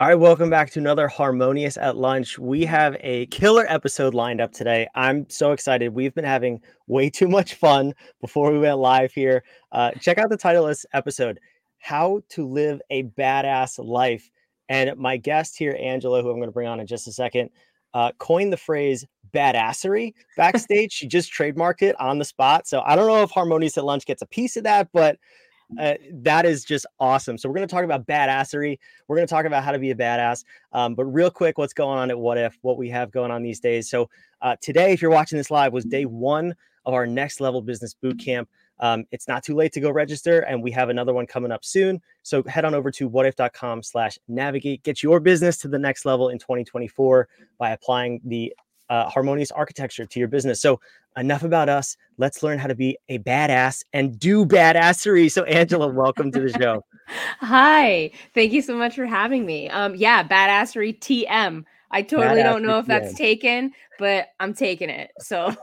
All 0.00 0.06
right, 0.06 0.14
welcome 0.14 0.48
back 0.48 0.70
to 0.70 0.78
another 0.78 1.08
Harmonious 1.08 1.76
at 1.76 1.96
Lunch. 1.96 2.38
We 2.38 2.64
have 2.66 2.96
a 3.00 3.26
killer 3.26 3.66
episode 3.68 4.14
lined 4.14 4.40
up 4.40 4.52
today. 4.52 4.86
I'm 4.94 5.28
so 5.28 5.50
excited. 5.50 5.92
We've 5.92 6.14
been 6.14 6.24
having 6.24 6.60
way 6.86 7.10
too 7.10 7.26
much 7.26 7.54
fun 7.54 7.94
before 8.20 8.52
we 8.52 8.60
went 8.60 8.78
live 8.78 9.10
here. 9.10 9.42
Uh, 9.72 9.90
check 10.00 10.18
out 10.18 10.30
the 10.30 10.36
title 10.36 10.66
of 10.66 10.70
this 10.70 10.86
episode 10.92 11.40
How 11.78 12.20
to 12.28 12.46
Live 12.46 12.80
a 12.90 13.02
Badass 13.02 13.84
Life. 13.84 14.30
And 14.68 14.96
my 14.96 15.16
guest 15.16 15.58
here, 15.58 15.76
Angela, 15.80 16.22
who 16.22 16.30
I'm 16.30 16.36
going 16.36 16.46
to 16.46 16.52
bring 16.52 16.68
on 16.68 16.78
in 16.78 16.86
just 16.86 17.08
a 17.08 17.12
second, 17.12 17.50
uh, 17.92 18.12
coined 18.18 18.52
the 18.52 18.56
phrase 18.56 19.04
badassery 19.34 20.14
backstage. 20.36 20.92
she 20.92 21.08
just 21.08 21.32
trademarked 21.32 21.82
it 21.82 21.98
on 22.00 22.20
the 22.20 22.24
spot. 22.24 22.68
So 22.68 22.82
I 22.86 22.94
don't 22.94 23.08
know 23.08 23.24
if 23.24 23.32
Harmonious 23.32 23.76
at 23.76 23.84
Lunch 23.84 24.06
gets 24.06 24.22
a 24.22 24.26
piece 24.26 24.56
of 24.56 24.62
that, 24.62 24.90
but 24.92 25.18
uh, 25.78 25.94
that 26.12 26.46
is 26.46 26.64
just 26.64 26.86
awesome. 26.98 27.36
So 27.36 27.48
we're 27.48 27.56
going 27.56 27.68
to 27.68 27.74
talk 27.74 27.84
about 27.84 28.06
badassery. 28.06 28.78
We're 29.06 29.16
going 29.16 29.26
to 29.26 29.30
talk 29.30 29.44
about 29.44 29.64
how 29.64 29.72
to 29.72 29.78
be 29.78 29.90
a 29.90 29.94
badass. 29.94 30.44
Um, 30.72 30.94
but 30.94 31.04
real 31.04 31.30
quick, 31.30 31.58
what's 31.58 31.74
going 31.74 31.98
on 31.98 32.10
at 32.10 32.18
What 32.18 32.38
If? 32.38 32.56
What 32.62 32.78
we 32.78 32.88
have 32.90 33.10
going 33.10 33.30
on 33.30 33.42
these 33.42 33.60
days. 33.60 33.90
So 33.90 34.08
uh, 34.40 34.56
today, 34.60 34.92
if 34.92 35.02
you're 35.02 35.10
watching 35.10 35.36
this 35.36 35.50
live, 35.50 35.72
was 35.72 35.84
day 35.84 36.06
one 36.06 36.54
of 36.86 36.94
our 36.94 37.06
next 37.06 37.40
level 37.40 37.60
business 37.60 37.92
boot 37.92 38.18
camp. 38.18 38.48
Um, 38.80 39.04
it's 39.10 39.28
not 39.28 39.42
too 39.42 39.54
late 39.54 39.72
to 39.72 39.80
go 39.80 39.90
register, 39.90 40.40
and 40.40 40.62
we 40.62 40.70
have 40.70 40.88
another 40.88 41.12
one 41.12 41.26
coming 41.26 41.50
up 41.50 41.64
soon. 41.64 42.00
So 42.22 42.42
head 42.44 42.64
on 42.64 42.74
over 42.74 42.90
to 42.92 43.10
whatif.com 43.10 43.82
slash 43.82 44.18
navigate. 44.28 44.84
Get 44.84 45.02
your 45.02 45.20
business 45.20 45.58
to 45.58 45.68
the 45.68 45.78
next 45.78 46.04
level 46.04 46.28
in 46.28 46.38
2024 46.38 47.28
by 47.58 47.70
applying 47.70 48.20
the 48.24 48.54
uh, 48.88 49.08
harmonious 49.08 49.50
architecture 49.50 50.06
to 50.06 50.18
your 50.18 50.28
business. 50.28 50.60
So 50.60 50.80
enough 51.18 51.42
about 51.42 51.68
us. 51.68 51.96
Let's 52.16 52.42
learn 52.42 52.58
how 52.58 52.66
to 52.68 52.74
be 52.74 52.96
a 53.08 53.18
badass 53.18 53.84
and 53.92 54.18
do 54.18 54.44
badassery. 54.46 55.30
So 55.30 55.44
Angela, 55.44 55.88
welcome 55.88 56.30
to 56.32 56.40
the 56.40 56.52
show. 56.60 56.84
Hi, 57.40 58.10
thank 58.34 58.52
you 58.52 58.62
so 58.62 58.76
much 58.76 58.94
for 58.94 59.06
having 59.06 59.46
me. 59.46 59.68
Um, 59.70 59.94
yeah, 59.94 60.26
badassery 60.26 60.98
TM. 60.98 61.64
I 61.90 62.02
totally 62.02 62.42
don't 62.42 62.62
know 62.62 62.78
if 62.78 62.86
that's 62.86 63.14
taken, 63.14 63.72
but 63.98 64.28
I'm 64.40 64.52
taking 64.52 64.90
it. 64.90 65.10
So 65.20 65.54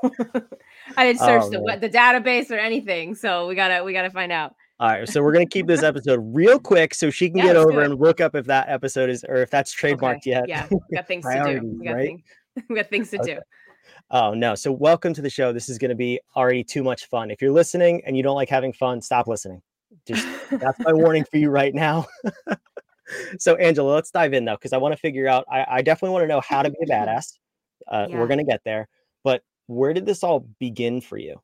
I 0.98 1.06
didn't 1.06 1.20
search 1.20 1.44
oh, 1.46 1.50
the 1.50 1.78
the 1.82 1.90
database 1.90 2.50
or 2.50 2.58
anything. 2.58 3.16
So 3.16 3.48
we 3.48 3.56
gotta 3.56 3.84
we 3.84 3.94
gotta 3.94 4.10
find 4.10 4.32
out. 4.32 4.56
All 4.80 4.90
right, 4.90 5.08
so 5.08 5.22
we're 5.22 5.32
gonna 5.32 5.46
keep 5.46 5.68
this 5.68 5.84
episode 5.84 6.20
real 6.36 6.60
quick 6.60 6.94
so 6.94 7.10
she 7.10 7.30
can 7.30 7.38
yeah, 7.38 7.46
get 7.46 7.56
over 7.56 7.82
and 7.82 8.00
look 8.00 8.20
up 8.20 8.36
if 8.36 8.46
that 8.48 8.70
episode 8.70 9.10
is 9.10 9.24
or 9.24 9.38
if 9.38 9.50
that's 9.50 9.74
trademarked 9.74 10.18
okay. 10.18 10.32
yet. 10.32 10.50
Yeah, 10.50 10.68
we 10.70 10.96
got 10.96 11.08
things 11.08 11.26
to 11.26 11.44
do. 11.46 11.76
We 11.80 11.86
got, 11.86 11.94
right? 11.94 12.08
things, 12.08 12.22
we 12.70 12.76
got 12.76 12.90
things 12.90 13.10
to 13.12 13.22
okay. 13.22 13.36
do. 13.36 13.40
Oh 14.12 14.34
no. 14.34 14.54
So 14.54 14.72
welcome 14.72 15.14
to 15.16 15.22
the 15.22 15.30
show. 15.30 15.52
This 15.52 15.68
is 15.68 15.78
going 15.80 15.90
to 15.90 15.96
be 15.96 16.20
already 16.36 16.64
too 16.64 16.84
much 16.84 17.08
fun. 17.08 17.32
If 17.32 17.42
you're 17.42 17.52
listening 17.52 18.04
and 18.06 18.16
you 18.16 18.22
don't 18.22 18.36
like 18.36 18.50
having 18.50 18.72
fun, 18.72 19.02
stop 19.02 19.28
listening. 19.28 19.62
Just 20.08 20.28
that's 20.52 20.80
my 20.80 20.94
warning 20.94 21.26
for 21.32 21.38
you 21.38 21.50
right 21.50 21.74
now. 21.74 22.06
so 23.40 23.56
Angela, 23.56 23.94
let's 23.94 24.12
dive 24.12 24.34
in 24.34 24.46
though, 24.46 24.56
because 24.56 24.74
I 24.74 24.78
want 24.78 24.94
to 24.94 25.00
figure 25.00 25.28
out. 25.28 25.46
I, 25.52 25.66
I 25.68 25.82
definitely 25.82 26.14
want 26.14 26.24
to 26.24 26.28
know 26.28 26.42
how 26.42 26.62
to 26.62 26.70
be 26.70 26.78
a 26.84 26.86
badass. 26.92 27.34
Uh, 27.88 28.08
yeah. 28.10 28.20
We're 28.20 28.28
going 28.28 28.40
to 28.40 28.46
get 28.46 28.62
there, 28.64 28.88
but 29.24 29.42
where 29.68 29.94
did 29.94 30.06
this 30.06 30.24
all 30.24 30.48
begin 30.60 31.02
for 31.02 31.18
you? 31.18 31.42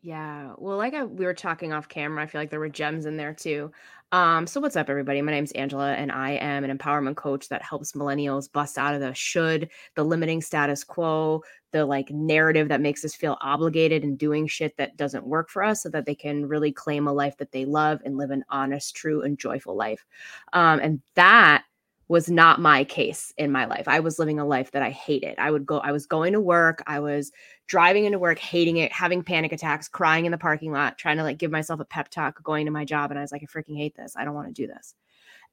Yeah. 0.00 0.52
Well, 0.58 0.76
like 0.76 0.94
I, 0.94 1.02
we 1.02 1.24
were 1.24 1.34
talking 1.34 1.72
off 1.72 1.88
camera, 1.88 2.22
I 2.22 2.26
feel 2.26 2.40
like 2.40 2.50
there 2.50 2.60
were 2.60 2.68
gems 2.68 3.06
in 3.06 3.16
there 3.16 3.34
too. 3.34 3.72
Um, 4.12 4.46
so 4.46 4.60
what's 4.60 4.76
up, 4.76 4.88
everybody? 4.88 5.20
My 5.20 5.32
name 5.32 5.42
is 5.42 5.50
Angela, 5.52 5.92
and 5.94 6.12
I 6.12 6.32
am 6.32 6.62
an 6.62 6.76
empowerment 6.76 7.16
coach 7.16 7.48
that 7.48 7.62
helps 7.62 7.92
millennials 7.92 8.50
bust 8.50 8.78
out 8.78 8.94
of 8.94 9.00
the 9.00 9.12
should, 9.14 9.68
the 9.96 10.04
limiting 10.04 10.40
status 10.40 10.84
quo, 10.84 11.42
the 11.76 11.84
like 11.84 12.10
narrative 12.10 12.68
that 12.68 12.80
makes 12.80 13.04
us 13.04 13.14
feel 13.14 13.36
obligated 13.42 14.02
and 14.02 14.18
doing 14.18 14.46
shit 14.46 14.76
that 14.78 14.96
doesn't 14.96 15.26
work 15.26 15.50
for 15.50 15.62
us 15.62 15.82
so 15.82 15.90
that 15.90 16.06
they 16.06 16.14
can 16.14 16.46
really 16.46 16.72
claim 16.72 17.06
a 17.06 17.12
life 17.12 17.36
that 17.36 17.52
they 17.52 17.66
love 17.66 18.00
and 18.04 18.16
live 18.16 18.30
an 18.30 18.44
honest, 18.48 18.96
true, 18.96 19.22
and 19.22 19.38
joyful 19.38 19.76
life. 19.76 20.06
Um, 20.54 20.80
and 20.80 21.02
that 21.14 21.64
was 22.08 22.30
not 22.30 22.60
my 22.60 22.84
case 22.84 23.34
in 23.36 23.50
my 23.50 23.66
life. 23.66 23.88
I 23.88 24.00
was 24.00 24.18
living 24.18 24.38
a 24.38 24.46
life 24.46 24.70
that 24.70 24.82
I 24.82 24.90
hated. 24.90 25.34
I 25.38 25.50
would 25.50 25.66
go, 25.66 25.78
I 25.80 25.92
was 25.92 26.06
going 26.06 26.32
to 26.32 26.40
work, 26.40 26.82
I 26.86 27.00
was 27.00 27.32
driving 27.66 28.04
into 28.04 28.18
work, 28.18 28.38
hating 28.38 28.76
it, 28.78 28.92
having 28.92 29.22
panic 29.22 29.52
attacks, 29.52 29.88
crying 29.88 30.24
in 30.24 30.32
the 30.32 30.38
parking 30.38 30.72
lot, 30.72 30.96
trying 30.96 31.16
to 31.16 31.24
like 31.24 31.38
give 31.38 31.50
myself 31.50 31.80
a 31.80 31.84
pep 31.84 32.08
talk, 32.08 32.42
going 32.42 32.64
to 32.64 32.72
my 32.72 32.84
job. 32.84 33.10
And 33.10 33.18
I 33.18 33.22
was 33.22 33.32
like, 33.32 33.42
I 33.42 33.46
freaking 33.46 33.76
hate 33.76 33.96
this. 33.96 34.14
I 34.16 34.24
don't 34.24 34.34
want 34.34 34.46
to 34.46 34.52
do 34.54 34.66
this. 34.66 34.94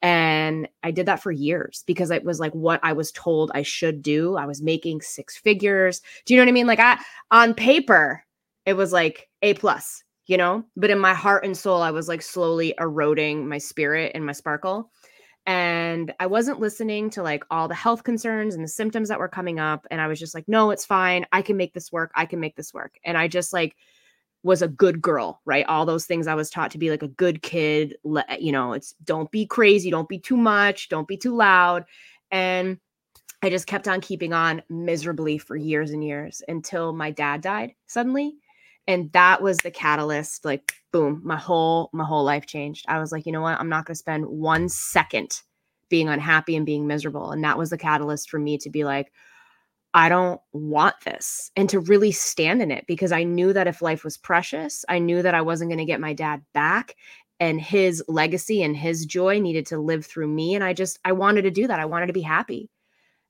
And 0.03 0.67
I 0.83 0.91
did 0.91 1.05
that 1.05 1.23
for 1.23 1.31
years 1.31 1.83
because 1.87 2.11
it 2.11 2.25
was 2.25 2.39
like 2.39 2.51
what 2.53 2.81
I 2.83 2.91
was 2.91 3.11
told 3.13 3.51
I 3.55 3.63
should 3.63 4.01
do. 4.01 4.35
I 4.35 4.45
was 4.45 4.61
making 4.61 5.01
six 5.01 5.37
figures. 5.37 6.01
Do 6.25 6.33
you 6.33 6.37
know 6.37 6.43
what 6.43 6.49
I 6.49 6.53
mean? 6.53 6.67
Like 6.67 6.79
I 6.79 6.99
on 7.31 7.53
paper, 7.53 8.23
it 8.65 8.73
was 8.73 8.91
like 8.91 9.29
A 9.41 9.53
plus, 9.53 10.03
you 10.27 10.37
know, 10.37 10.65
but 10.75 10.89
in 10.89 10.99
my 10.99 11.13
heart 11.13 11.45
and 11.45 11.57
soul, 11.57 11.81
I 11.81 11.91
was 11.91 12.09
like 12.09 12.21
slowly 12.21 12.75
eroding 12.79 13.47
my 13.47 13.57
spirit 13.57 14.11
and 14.13 14.25
my 14.25 14.33
sparkle 14.33 14.91
and 15.45 16.13
I 16.19 16.27
wasn't 16.27 16.59
listening 16.59 17.09
to 17.11 17.23
like 17.23 17.43
all 17.51 17.67
the 17.67 17.75
health 17.75 18.03
concerns 18.03 18.55
and 18.55 18.63
the 18.63 18.69
symptoms 18.69 19.09
that 19.09 19.19
were 19.19 19.27
coming 19.27 19.59
up 19.59 19.85
and 19.91 19.99
I 19.99 20.07
was 20.07 20.19
just 20.19 20.33
like 20.33 20.47
no 20.47 20.71
it's 20.71 20.85
fine 20.85 21.25
I 21.33 21.41
can 21.41 21.57
make 21.57 21.73
this 21.73 21.91
work 21.91 22.11
I 22.15 22.25
can 22.25 22.39
make 22.39 22.55
this 22.55 22.73
work 22.73 22.97
and 23.03 23.17
I 23.17 23.27
just 23.27 23.51
like 23.51 23.75
was 24.43 24.61
a 24.61 24.67
good 24.67 25.01
girl 25.01 25.41
right? 25.45 25.65
All 25.67 25.85
those 25.85 26.05
things 26.05 26.27
I 26.27 26.35
was 26.35 26.49
taught 26.49 26.71
to 26.71 26.77
be 26.77 26.89
like 26.89 27.03
a 27.03 27.07
good 27.07 27.41
kid 27.41 27.95
you 28.39 28.51
know 28.51 28.73
it's 28.73 28.93
don't 29.03 29.31
be 29.31 29.45
crazy 29.45 29.89
don't 29.89 30.09
be 30.09 30.19
too 30.19 30.37
much 30.37 30.89
don't 30.89 31.07
be 31.07 31.17
too 31.17 31.35
loud. 31.35 31.85
And 32.31 32.79
I 33.41 33.49
just 33.49 33.67
kept 33.67 33.87
on 33.87 34.01
keeping 34.01 34.33
on 34.33 34.61
miserably 34.69 35.37
for 35.37 35.55
years 35.55 35.91
and 35.91 36.03
years 36.03 36.41
until 36.47 36.93
my 36.93 37.11
dad 37.11 37.41
died 37.41 37.73
suddenly. 37.87 38.35
And 38.87 39.11
that 39.13 39.41
was 39.41 39.57
the 39.57 39.71
catalyst 39.71 40.45
like 40.45 40.73
boom 40.91 41.21
my 41.23 41.37
whole 41.37 41.89
my 41.93 42.03
whole 42.05 42.23
life 42.23 42.45
changed. 42.45 42.85
I 42.87 42.99
was 42.99 43.11
like 43.11 43.25
you 43.25 43.31
know 43.31 43.41
what? 43.41 43.59
I'm 43.59 43.69
not 43.69 43.85
going 43.85 43.95
to 43.95 43.99
spend 43.99 44.25
one 44.25 44.69
second 44.69 45.41
being 45.89 46.09
unhappy 46.09 46.55
and 46.55 46.65
being 46.65 46.87
miserable. 46.87 47.31
And 47.31 47.43
that 47.43 47.57
was 47.57 47.69
the 47.69 47.77
catalyst 47.77 48.29
for 48.29 48.39
me 48.39 48.57
to 48.57 48.69
be 48.69 48.83
like 48.83 49.11
i 49.93 50.09
don't 50.09 50.41
want 50.51 50.95
this 51.05 51.51
and 51.55 51.69
to 51.69 51.79
really 51.79 52.11
stand 52.11 52.61
in 52.61 52.71
it 52.71 52.85
because 52.87 53.11
i 53.11 53.23
knew 53.23 53.53
that 53.53 53.67
if 53.67 53.81
life 53.81 54.03
was 54.03 54.17
precious 54.17 54.85
i 54.89 54.99
knew 54.99 55.21
that 55.21 55.35
i 55.35 55.41
wasn't 55.41 55.69
going 55.69 55.77
to 55.77 55.85
get 55.85 55.99
my 55.99 56.13
dad 56.13 56.41
back 56.53 56.95
and 57.39 57.59
his 57.59 58.03
legacy 58.07 58.61
and 58.61 58.77
his 58.77 59.05
joy 59.05 59.39
needed 59.39 59.65
to 59.65 59.77
live 59.77 60.05
through 60.05 60.27
me 60.27 60.55
and 60.55 60.63
i 60.63 60.73
just 60.73 60.99
i 61.05 61.11
wanted 61.11 61.43
to 61.43 61.51
do 61.51 61.67
that 61.67 61.79
i 61.79 61.85
wanted 61.85 62.07
to 62.07 62.13
be 62.13 62.21
happy 62.21 62.69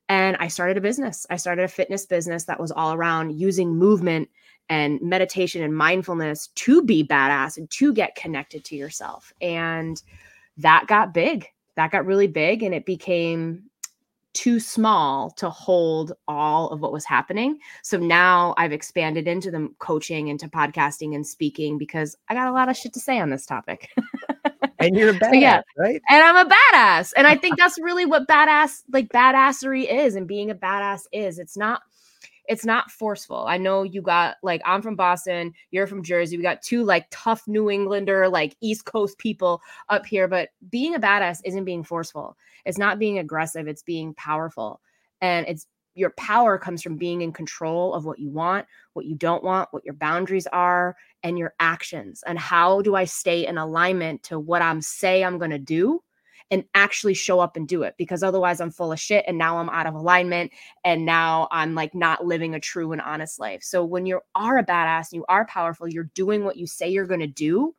and 0.09 0.35
i 0.37 0.47
started 0.47 0.77
a 0.77 0.81
business 0.81 1.25
i 1.29 1.35
started 1.35 1.63
a 1.63 1.67
fitness 1.67 2.05
business 2.05 2.45
that 2.45 2.59
was 2.59 2.71
all 2.71 2.93
around 2.93 3.31
using 3.39 3.75
movement 3.75 4.29
and 4.69 5.01
meditation 5.01 5.61
and 5.61 5.75
mindfulness 5.75 6.47
to 6.55 6.81
be 6.81 7.03
badass 7.05 7.57
and 7.57 7.69
to 7.71 7.93
get 7.93 8.15
connected 8.15 8.63
to 8.65 8.75
yourself. 8.75 9.33
And 9.41 10.01
that 10.57 10.87
got 10.87 11.13
big. 11.13 11.47
That 11.75 11.91
got 11.91 12.05
really 12.05 12.27
big 12.27 12.63
and 12.63 12.73
it 12.73 12.85
became 12.85 13.69
too 14.33 14.59
small 14.59 15.29
to 15.31 15.49
hold 15.49 16.13
all 16.27 16.69
of 16.69 16.81
what 16.81 16.91
was 16.91 17.05
happening. 17.05 17.59
So 17.83 17.97
now 17.97 18.53
I've 18.57 18.71
expanded 18.71 19.27
into 19.27 19.51
the 19.51 19.69
coaching, 19.79 20.27
into 20.27 20.47
podcasting 20.47 21.15
and 21.15 21.25
speaking 21.25 21.77
because 21.77 22.15
I 22.29 22.33
got 22.33 22.47
a 22.47 22.51
lot 22.51 22.69
of 22.69 22.75
shit 22.75 22.93
to 22.93 22.99
say 22.99 23.19
on 23.19 23.29
this 23.29 23.45
topic. 23.45 23.89
and 24.79 24.95
you're 24.95 25.09
a 25.09 25.13
badass, 25.19 25.41
yeah. 25.41 25.61
right? 25.77 26.01
And 26.09 26.23
I'm 26.23 26.47
a 26.47 26.49
badass. 26.49 27.13
And 27.15 27.27
I 27.27 27.35
think 27.35 27.57
that's 27.59 27.79
really 27.79 28.05
what 28.05 28.27
badass, 28.27 28.83
like 28.91 29.09
badassery 29.09 29.91
is 29.91 30.15
and 30.15 30.27
being 30.27 30.49
a 30.49 30.55
badass 30.55 31.01
is. 31.11 31.39
It's 31.39 31.57
not 31.57 31.81
it's 32.47 32.65
not 32.65 32.91
forceful. 32.91 33.45
I 33.47 33.57
know 33.57 33.83
you 33.83 34.01
got 34.01 34.35
like 34.43 34.61
I'm 34.65 34.81
from 34.81 34.95
Boston, 34.95 35.53
you're 35.71 35.87
from 35.87 36.03
Jersey. 36.03 36.37
We 36.37 36.43
got 36.43 36.61
two 36.61 36.83
like 36.83 37.07
tough 37.09 37.47
New 37.47 37.69
Englander, 37.69 38.27
like 38.27 38.55
East 38.61 38.85
Coast 38.85 39.17
people 39.17 39.61
up 39.89 40.05
here, 40.05 40.27
but 40.27 40.49
being 40.69 40.95
a 40.95 40.99
badass 40.99 41.39
isn't 41.45 41.65
being 41.65 41.83
forceful. 41.83 42.37
It's 42.65 42.77
not 42.77 42.99
being 42.99 43.19
aggressive, 43.19 43.67
it's 43.67 43.83
being 43.83 44.13
powerful. 44.15 44.81
And 45.21 45.47
it's 45.47 45.67
your 45.95 46.11
power 46.11 46.57
comes 46.57 46.81
from 46.81 46.97
being 46.97 47.21
in 47.21 47.31
control 47.31 47.93
of 47.93 48.05
what 48.05 48.19
you 48.19 48.29
want, 48.29 48.65
what 48.93 49.05
you 49.05 49.15
don't 49.15 49.43
want, 49.43 49.69
what 49.71 49.85
your 49.85 49.93
boundaries 49.93 50.47
are, 50.47 50.95
and 51.21 51.37
your 51.37 51.53
actions. 51.59 52.23
And 52.25 52.39
how 52.39 52.81
do 52.81 52.95
I 52.95 53.05
stay 53.05 53.45
in 53.45 53.57
alignment 53.57 54.23
to 54.23 54.39
what 54.39 54.61
I'm 54.61 54.81
say 54.81 55.23
I'm 55.23 55.37
going 55.37 55.51
to 55.51 55.59
do 55.59 56.01
and 56.51 56.63
actually 56.75 57.13
show 57.13 57.39
up 57.39 57.55
and 57.55 57.67
do 57.67 57.83
it 57.83 57.95
because 57.97 58.23
otherwise 58.23 58.61
I'm 58.61 58.71
full 58.71 58.91
of 58.91 58.99
shit 58.99 59.25
and 59.27 59.37
now 59.37 59.57
I'm 59.57 59.69
out 59.69 59.87
of 59.87 59.95
alignment 59.95 60.51
and 60.83 61.05
now 61.05 61.47
I'm 61.51 61.75
like 61.75 61.95
not 61.95 62.25
living 62.25 62.55
a 62.55 62.59
true 62.59 62.91
and 62.91 63.01
honest 63.01 63.39
life. 63.39 63.63
So 63.63 63.83
when 63.83 64.05
you 64.05 64.19
are 64.35 64.57
a 64.57 64.65
badass 64.65 65.11
and 65.11 65.17
you 65.17 65.25
are 65.29 65.45
powerful, 65.45 65.87
you're 65.87 66.09
doing 66.15 66.43
what 66.43 66.57
you 66.57 66.67
say 66.67 66.89
you're 66.89 67.07
going 67.07 67.19
to 67.19 67.27
do 67.27 67.73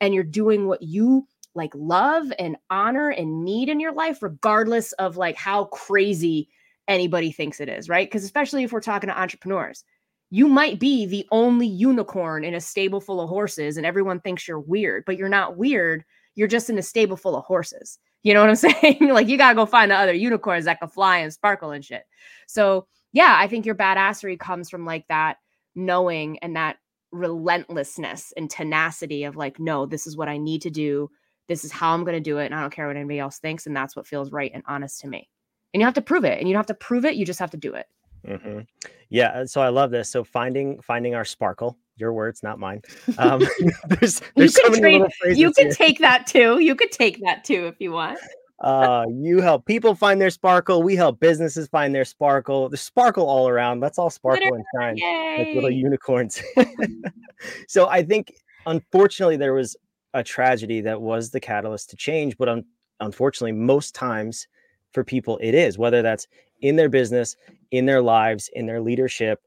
and 0.00 0.14
you're 0.14 0.24
doing 0.24 0.66
what 0.66 0.82
you 0.82 1.26
like 1.54 1.72
love 1.74 2.32
and 2.38 2.56
honor 2.70 3.10
and 3.10 3.44
need 3.44 3.68
in 3.68 3.80
your 3.80 3.92
life 3.92 4.22
regardless 4.22 4.92
of 4.92 5.16
like 5.16 5.36
how 5.36 5.64
crazy 5.64 6.48
anybody 6.88 7.32
thinks 7.32 7.60
it 7.60 7.68
is, 7.68 7.88
right? 7.88 8.08
Because 8.08 8.24
especially 8.24 8.64
if 8.64 8.72
we're 8.72 8.80
talking 8.80 9.08
to 9.08 9.18
entrepreneurs, 9.18 9.84
you 10.30 10.46
might 10.46 10.78
be 10.78 11.06
the 11.06 11.26
only 11.32 11.66
unicorn 11.66 12.44
in 12.44 12.54
a 12.54 12.60
stable 12.60 13.00
full 13.00 13.20
of 13.20 13.28
horses 13.28 13.76
and 13.76 13.84
everyone 13.84 14.20
thinks 14.20 14.46
you're 14.46 14.60
weird, 14.60 15.04
but 15.04 15.16
you're 15.16 15.28
not 15.28 15.56
weird. 15.56 16.04
You're 16.34 16.48
just 16.48 16.70
in 16.70 16.78
a 16.78 16.82
stable 16.82 17.16
full 17.16 17.36
of 17.36 17.44
horses. 17.44 17.98
You 18.22 18.34
know 18.34 18.40
what 18.40 18.50
I'm 18.50 18.56
saying? 18.82 19.08
like 19.08 19.28
you 19.28 19.36
gotta 19.36 19.54
go 19.54 19.66
find 19.66 19.90
the 19.90 19.96
other 19.96 20.12
unicorns 20.12 20.64
that 20.66 20.80
can 20.80 20.88
fly 20.88 21.18
and 21.18 21.32
sparkle 21.32 21.70
and 21.70 21.84
shit. 21.84 22.04
So 22.46 22.86
yeah, 23.12 23.36
I 23.38 23.48
think 23.48 23.66
your 23.66 23.74
badassery 23.74 24.38
comes 24.38 24.70
from 24.70 24.84
like 24.84 25.06
that 25.08 25.38
knowing 25.74 26.38
and 26.38 26.56
that 26.56 26.76
relentlessness 27.12 28.32
and 28.36 28.48
tenacity 28.48 29.24
of 29.24 29.36
like, 29.36 29.58
no, 29.58 29.86
this 29.86 30.06
is 30.06 30.16
what 30.16 30.28
I 30.28 30.38
need 30.38 30.62
to 30.62 30.70
do. 30.70 31.10
This 31.48 31.64
is 31.64 31.72
how 31.72 31.94
I'm 31.94 32.04
to 32.04 32.20
do 32.20 32.38
it. 32.38 32.46
And 32.46 32.54
I 32.54 32.60
don't 32.60 32.72
care 32.72 32.86
what 32.86 32.96
anybody 32.96 33.18
else 33.18 33.38
thinks. 33.38 33.66
And 33.66 33.76
that's 33.76 33.96
what 33.96 34.06
feels 34.06 34.30
right 34.30 34.52
and 34.54 34.62
honest 34.66 35.00
to 35.00 35.08
me. 35.08 35.28
And 35.74 35.80
you 35.80 35.84
have 35.84 35.94
to 35.94 36.02
prove 36.02 36.24
it. 36.24 36.38
And 36.38 36.48
you 36.48 36.52
don't 36.54 36.60
have 36.60 36.66
to 36.66 36.74
prove 36.74 37.04
it. 37.04 37.16
You 37.16 37.24
just 37.24 37.40
have 37.40 37.50
to 37.50 37.56
do 37.56 37.74
it. 37.74 37.86
Mm-hmm. 38.26 38.60
Yeah. 39.08 39.44
So 39.46 39.60
I 39.60 39.68
love 39.68 39.90
this. 39.90 40.10
So 40.10 40.22
finding 40.22 40.80
finding 40.80 41.14
our 41.14 41.24
sparkle, 41.24 41.78
your 42.00 42.12
words, 42.12 42.42
not 42.42 42.58
mine. 42.58 42.82
Um, 43.18 43.42
there's 43.88 44.22
there's 44.34 44.54
so 44.54 44.70
many 44.70 44.98
trade, 45.20 45.36
You 45.36 45.52
can 45.52 45.66
here. 45.66 45.74
take 45.74 45.98
that 45.98 46.26
too. 46.26 46.60
You 46.60 46.74
could 46.74 46.90
take 46.92 47.20
that 47.22 47.44
too 47.44 47.66
if 47.66 47.74
you 47.78 47.92
want. 47.92 48.18
Uh, 48.60 49.06
you 49.10 49.40
help 49.40 49.64
people 49.64 49.94
find 49.94 50.20
their 50.20 50.30
sparkle. 50.30 50.82
We 50.82 50.94
help 50.94 51.18
businesses 51.18 51.66
find 51.68 51.94
their 51.94 52.04
sparkle. 52.04 52.68
The 52.68 52.76
sparkle 52.76 53.26
all 53.26 53.48
around. 53.48 53.80
Let's 53.80 53.98
all 53.98 54.10
sparkle 54.10 54.54
and 54.54 54.64
shine 54.76 54.98
like 55.38 55.54
little 55.54 55.70
unicorns. 55.70 56.42
so 57.68 57.88
I 57.88 58.02
think, 58.02 58.34
unfortunately, 58.66 59.36
there 59.36 59.54
was 59.54 59.76
a 60.12 60.22
tragedy 60.22 60.82
that 60.82 61.00
was 61.00 61.30
the 61.30 61.40
catalyst 61.40 61.90
to 61.90 61.96
change. 61.96 62.36
But 62.36 62.48
un- 62.50 62.64
unfortunately, 63.00 63.52
most 63.52 63.94
times 63.94 64.46
for 64.92 65.04
people, 65.04 65.38
it 65.42 65.54
is 65.54 65.78
whether 65.78 66.02
that's 66.02 66.26
in 66.60 66.76
their 66.76 66.90
business, 66.90 67.36
in 67.70 67.86
their 67.86 68.02
lives, 68.02 68.50
in 68.52 68.66
their 68.66 68.80
leadership. 68.80 69.40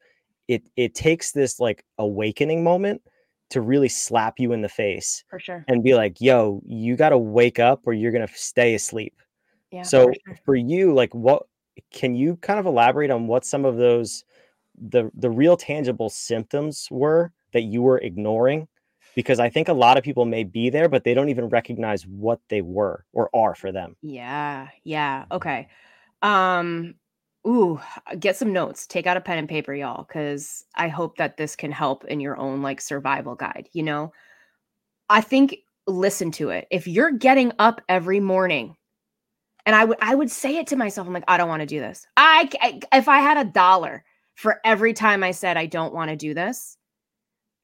It 0.47 0.69
it 0.75 0.95
takes 0.95 1.31
this 1.31 1.59
like 1.59 1.85
awakening 1.97 2.63
moment 2.63 3.01
to 3.49 3.61
really 3.61 3.89
slap 3.89 4.39
you 4.39 4.51
in 4.51 4.61
the 4.61 4.69
face 4.69 5.23
for 5.29 5.39
sure 5.39 5.63
and 5.67 5.83
be 5.83 5.93
like, 5.93 6.19
yo, 6.19 6.61
you 6.65 6.95
got 6.95 7.09
to 7.09 7.17
wake 7.17 7.59
up 7.59 7.81
or 7.85 7.93
you're 7.93 8.11
going 8.11 8.27
to 8.27 8.33
stay 8.33 8.73
asleep. 8.73 9.13
Yeah. 9.71 9.83
So 9.83 10.07
for, 10.07 10.13
sure. 10.25 10.39
for 10.45 10.55
you, 10.55 10.93
like, 10.93 11.13
what 11.13 11.43
can 11.91 12.15
you 12.15 12.37
kind 12.37 12.59
of 12.59 12.65
elaborate 12.65 13.11
on 13.11 13.27
what 13.27 13.45
some 13.45 13.65
of 13.65 13.77
those 13.77 14.23
the 14.89 15.11
the 15.13 15.29
real 15.29 15.55
tangible 15.55 16.09
symptoms 16.09 16.87
were 16.89 17.31
that 17.53 17.61
you 17.61 17.81
were 17.81 17.99
ignoring 17.99 18.67
because 19.15 19.39
I 19.39 19.49
think 19.49 19.67
a 19.67 19.73
lot 19.73 19.97
of 19.97 20.03
people 20.03 20.25
may 20.25 20.43
be 20.43 20.69
there, 20.69 20.89
but 20.89 21.03
they 21.03 21.13
don't 21.13 21.29
even 21.29 21.49
recognize 21.49 22.05
what 22.07 22.39
they 22.49 22.61
were 22.61 23.05
or 23.13 23.29
are 23.35 23.53
for 23.53 23.71
them. 23.71 23.95
Yeah. 24.01 24.69
Yeah. 24.83 25.25
Okay. 25.31 25.67
Um, 26.21 26.95
Ooh, 27.45 27.79
uh, 28.07 28.15
get 28.15 28.37
some 28.37 28.53
notes. 28.53 28.87
Take 28.87 29.05
out 29.05 29.17
a 29.17 29.21
pen 29.21 29.37
and 29.37 29.49
paper, 29.49 29.73
y'all, 29.73 30.03
because 30.03 30.63
I 30.75 30.87
hope 30.87 31.17
that 31.17 31.37
this 31.37 31.55
can 31.55 31.71
help 31.71 32.05
in 32.05 32.19
your 32.19 32.37
own 32.37 32.61
like 32.61 32.79
survival 32.79 33.35
guide. 33.35 33.67
You 33.73 33.83
know, 33.83 34.13
I 35.09 35.21
think 35.21 35.57
listen 35.85 36.31
to 36.31 36.49
it. 36.49 36.67
If 36.71 36.87
you're 36.87 37.11
getting 37.11 37.51
up 37.59 37.81
every 37.89 38.19
morning, 38.19 38.77
and 39.65 39.75
I 39.75 39.85
would 39.85 39.97
I 40.01 40.15
would 40.15 40.31
say 40.31 40.57
it 40.57 40.67
to 40.67 40.75
myself, 40.75 41.07
I'm 41.07 41.13
like, 41.13 41.25
I 41.27 41.37
don't 41.37 41.49
want 41.49 41.61
to 41.61 41.65
do 41.65 41.79
this. 41.79 42.07
I, 42.17 42.49
I 42.61 42.79
if 42.97 43.07
I 43.07 43.19
had 43.19 43.37
a 43.37 43.49
dollar 43.49 44.03
for 44.35 44.59
every 44.63 44.93
time 44.93 45.23
I 45.23 45.31
said 45.31 45.57
I 45.57 45.65
don't 45.65 45.93
want 45.93 46.09
to 46.11 46.15
do 46.15 46.33
this, 46.33 46.77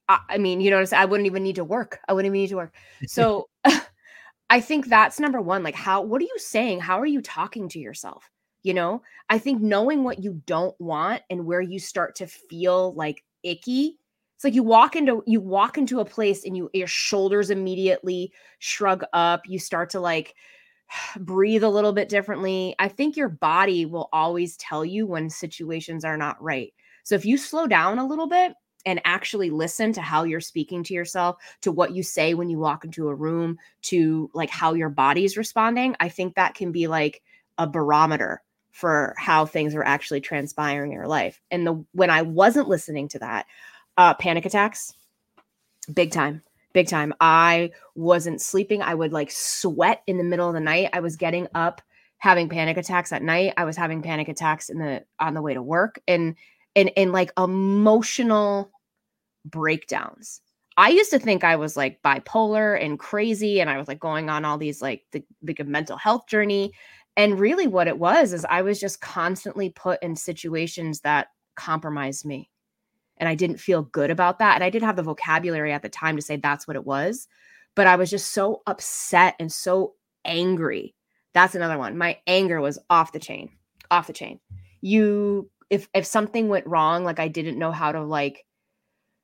I, 0.10 0.20
I 0.30 0.38
mean, 0.38 0.60
you 0.60 0.72
know, 0.72 0.84
I 0.92 1.06
wouldn't 1.06 1.28
even 1.28 1.44
need 1.44 1.56
to 1.56 1.64
work. 1.64 2.00
I 2.08 2.14
wouldn't 2.14 2.28
even 2.34 2.42
need 2.42 2.50
to 2.50 2.58
work. 2.58 2.76
So 3.08 3.48
I 4.50 4.62
think 4.62 4.88
that's 4.88 5.20
number 5.20 5.40
one. 5.40 5.64
Like, 5.64 5.76
how? 5.76 6.02
What 6.02 6.22
are 6.22 6.26
you 6.26 6.38
saying? 6.38 6.82
How 6.82 7.00
are 7.00 7.06
you 7.06 7.22
talking 7.22 7.70
to 7.70 7.80
yourself? 7.80 8.30
You 8.64 8.74
know? 8.74 9.02
I 9.30 9.38
think 9.38 9.62
knowing 9.62 10.04
what 10.04 10.24
you 10.24 10.42
don't 10.46 10.80
want 10.80 11.22
and 11.30 11.46
where 11.46 11.62
you 11.62 11.80
start 11.80 12.16
to 12.16 12.28
feel 12.28 12.94
like 12.94 13.24
icky 13.44 13.98
it's 14.36 14.44
like 14.44 14.54
you 14.54 14.64
walk 14.64 14.98
into 14.98 15.24
you 15.26 15.40
walk 15.40 15.78
into 15.78 16.02
a 16.02 16.06
place 16.06 16.44
and 16.44 16.58
you 16.58 16.70
your 16.74 16.88
shoulders 16.88 17.50
immediately 17.50 18.34
shrug 18.60 19.04
up 19.14 19.42
you 19.48 19.60
start 19.60 19.90
to 19.90 20.02
like 20.02 20.36
breathe 21.20 21.64
a 21.64 21.70
little 21.70 21.94
bit 21.94 22.10
differently. 22.10 22.76
I 22.80 22.88
think 22.88 23.16
your 23.16 23.30
body 23.30 23.86
will 23.86 24.10
always 24.12 24.58
tell 24.58 24.84
you 24.84 25.06
when 25.08 25.30
situations 25.30 26.04
are 26.04 26.18
not 26.18 26.42
right. 26.42 26.74
So 27.04 27.16
if 27.16 27.26
you 27.26 27.38
slow 27.38 27.68
down 27.68 28.00
a 28.00 28.06
little 28.06 28.28
bit 28.28 28.54
and 28.86 29.02
actually 29.04 29.50
listen 29.50 29.92
to 29.94 30.02
how 30.02 30.24
you're 30.24 30.40
speaking 30.40 30.84
to 30.84 30.94
yourself 30.94 31.38
to 31.62 31.72
what 31.72 31.94
you 31.94 32.04
say 32.04 32.34
when 32.34 32.50
you 32.50 32.60
walk 32.60 32.86
into 32.86 33.10
a 33.10 33.16
room 33.16 33.58
to 33.84 34.30
like 34.34 34.50
how 34.50 34.74
your 34.74 34.88
body's 34.88 35.36
responding 35.36 35.96
i 36.00 36.08
think 36.08 36.36
that 36.36 36.56
can 36.56 36.72
be 36.72 36.88
like 36.88 37.22
a 37.58 37.68
barometer 37.68 38.42
for 38.80 39.14
how 39.18 39.46
things 39.46 39.76
are 39.76 39.84
actually 39.84 40.22
transpiring 40.22 40.94
in 40.94 40.98
your 40.98 41.08
life. 41.08 41.42
And 41.52 41.68
the 41.68 41.84
when 41.92 42.10
I 42.10 42.22
wasn't 42.22 42.70
listening 42.70 43.10
to 43.10 43.20
that, 43.20 43.46
uh, 43.98 44.14
panic 44.14 44.46
attacks, 44.46 44.94
big 45.94 46.12
time, 46.12 46.42
big 46.72 46.88
time. 46.88 47.14
I 47.20 47.72
wasn't 47.96 48.42
sleeping. 48.42 48.82
I 48.82 48.96
would 48.96 49.12
like 49.12 49.32
sweat 49.32 50.02
in 50.08 50.18
the 50.18 50.24
middle 50.24 50.48
of 50.48 50.54
the 50.54 50.62
night. 50.62 50.92
I 50.94 51.02
was 51.02 51.18
getting 51.18 51.48
up 51.54 51.82
having 52.20 52.48
panic 52.48 52.78
attacks 52.78 53.12
at 53.12 53.22
night. 53.22 53.54
I 53.58 53.66
was 53.66 53.76
having 53.76 54.02
panic 54.02 54.30
attacks 54.30 54.70
in 54.70 54.80
the 54.80 55.04
on 55.20 55.34
the 55.34 55.42
way 55.42 55.54
to 55.54 55.62
work 55.62 56.00
and 56.08 56.36
and 56.74 56.90
and 56.96 57.12
like 57.12 57.34
emotional 57.38 58.72
breakdowns. 59.44 60.40
I 60.78 60.88
used 60.88 61.12
to 61.12 61.20
think 61.20 61.44
I 61.44 61.58
was 61.58 61.76
like 61.76 62.02
bipolar 62.02 62.82
and 62.82 62.98
crazy 62.98 63.60
and 63.60 63.70
I 63.70 63.78
was 63.78 63.90
like 63.90 64.00
going 64.00 64.30
on 64.30 64.46
all 64.46 64.58
these 64.58 64.82
like 64.82 65.04
the 65.12 65.22
big 65.44 65.68
mental 65.68 65.98
health 65.98 66.28
journey 66.28 66.72
and 67.20 67.38
really, 67.38 67.68
what 67.68 67.90
it 67.90 68.00
was 68.00 68.32
is 68.32 68.46
I 68.50 68.62
was 68.62 68.80
just 68.80 69.02
constantly 69.02 69.72
put 69.72 70.02
in 70.02 70.16
situations 70.16 71.02
that 71.02 71.28
compromised 71.56 72.26
me. 72.26 72.50
And 73.18 73.28
I 73.28 73.36
didn't 73.36 73.60
feel 73.60 73.82
good 73.82 74.10
about 74.10 74.40
that. 74.40 74.56
And 74.56 74.64
I 74.64 74.70
didn't 74.70 74.86
have 74.86 74.96
the 74.96 75.04
vocabulary 75.04 75.74
at 75.74 75.82
the 75.82 75.90
time 75.90 76.16
to 76.16 76.22
say 76.22 76.38
that's 76.38 76.66
what 76.66 76.78
it 76.78 76.86
was. 76.86 77.28
But 77.76 77.88
I 77.88 77.98
was 77.98 78.10
just 78.10 78.32
so 78.32 78.62
upset 78.68 79.36
and 79.38 79.52
so 79.52 79.96
angry. 80.24 80.96
That's 81.34 81.56
another 81.56 81.78
one. 81.78 81.98
My 81.98 82.20
anger 82.26 82.62
was 82.62 82.80
off 82.90 83.12
the 83.12 83.20
chain, 83.20 83.50
off 83.92 84.08
the 84.08 84.14
chain. 84.14 84.40
You, 84.80 85.50
if 85.70 85.90
if 85.94 86.06
something 86.06 86.48
went 86.48 86.68
wrong, 86.68 87.04
like 87.04 87.20
I 87.20 87.28
didn't 87.28 87.60
know 87.60 87.74
how 87.74 87.92
to 87.92 88.02
like 88.02 88.46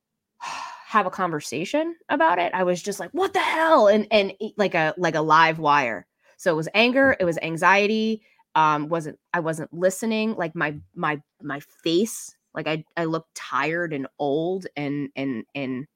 have 0.39 1.05
a 1.05 1.11
conversation 1.11 1.95
about 2.09 2.39
it. 2.39 2.53
I 2.53 2.63
was 2.63 2.83
just 2.83 2.99
like, 2.99 3.11
what 3.11 3.31
the 3.31 3.39
hell? 3.39 3.87
And 3.87 4.05
and 4.11 4.33
like 4.57 4.75
a 4.75 4.93
like 4.97 5.15
a 5.15 5.21
live 5.21 5.59
wire. 5.59 6.05
So 6.37 6.51
it 6.51 6.55
was 6.55 6.69
anger, 6.73 7.11
mm. 7.11 7.21
it 7.21 7.25
was 7.25 7.37
anxiety, 7.41 8.21
um, 8.55 8.89
wasn't 8.89 9.19
I 9.33 9.39
wasn't 9.41 9.73
listening, 9.73 10.35
like 10.35 10.55
my 10.55 10.75
my 10.95 11.21
my 11.41 11.59
face, 11.83 12.35
like 12.53 12.67
I 12.67 12.83
I 12.97 13.05
looked 13.05 13.35
tired 13.35 13.93
and 13.93 14.07
old 14.19 14.67
and 14.75 15.09
and 15.15 15.43
and 15.53 15.87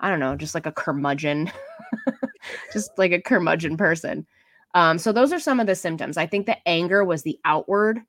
I 0.00 0.10
don't 0.10 0.20
know, 0.20 0.36
just 0.36 0.54
like 0.54 0.66
a 0.66 0.72
curmudgeon, 0.72 1.50
just 2.72 2.90
like 2.98 3.12
a 3.12 3.20
curmudgeon 3.20 3.76
person. 3.76 4.26
Um, 4.74 4.98
so 4.98 5.12
those 5.12 5.32
are 5.32 5.40
some 5.40 5.60
of 5.60 5.66
the 5.66 5.74
symptoms. 5.74 6.16
I 6.16 6.26
think 6.26 6.46
the 6.46 6.56
anger 6.66 7.04
was 7.04 7.22
the 7.22 7.38
outward 7.44 8.00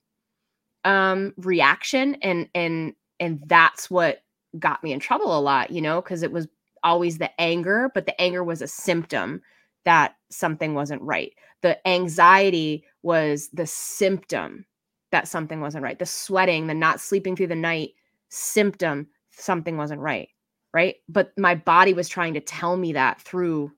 um 0.83 1.31
reaction 1.37 2.17
and 2.23 2.49
and 2.55 2.95
and 3.19 3.39
that's 3.45 3.91
what 3.91 4.23
got 4.57 4.83
me 4.83 4.91
in 4.91 4.99
trouble 4.99 5.37
a 5.37 5.39
lot, 5.39 5.71
you 5.71 5.81
know, 5.81 6.01
because 6.01 6.23
it 6.23 6.31
was 6.31 6.47
always 6.83 7.17
the 7.17 7.29
anger, 7.39 7.91
but 7.93 8.05
the 8.05 8.19
anger 8.19 8.43
was 8.43 8.61
a 8.61 8.67
symptom 8.67 9.41
that 9.85 10.15
something 10.29 10.73
wasn't 10.73 11.01
right. 11.01 11.33
The 11.61 11.85
anxiety 11.87 12.83
was 13.03 13.49
the 13.53 13.67
symptom 13.67 14.65
that 15.11 15.27
something 15.27 15.61
wasn't 15.61 15.83
right. 15.83 15.99
The 15.99 16.05
sweating, 16.05 16.67
the 16.67 16.73
not 16.73 16.99
sleeping 16.99 17.35
through 17.35 17.47
the 17.47 17.55
night 17.55 17.91
symptom, 18.29 19.07
something 19.31 19.77
wasn't 19.77 20.01
right. 20.01 20.29
Right. 20.73 20.95
But 21.09 21.33
my 21.37 21.55
body 21.55 21.93
was 21.93 22.07
trying 22.07 22.33
to 22.35 22.39
tell 22.39 22.77
me 22.77 22.93
that 22.93 23.21
through, 23.21 23.71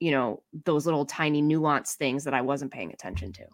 you 0.00 0.10
know, 0.10 0.42
those 0.64 0.86
little 0.86 1.06
tiny 1.06 1.40
nuanced 1.40 1.94
things 1.94 2.24
that 2.24 2.34
I 2.34 2.40
wasn't 2.40 2.72
paying 2.72 2.92
attention 2.92 3.32
to. 3.34 3.44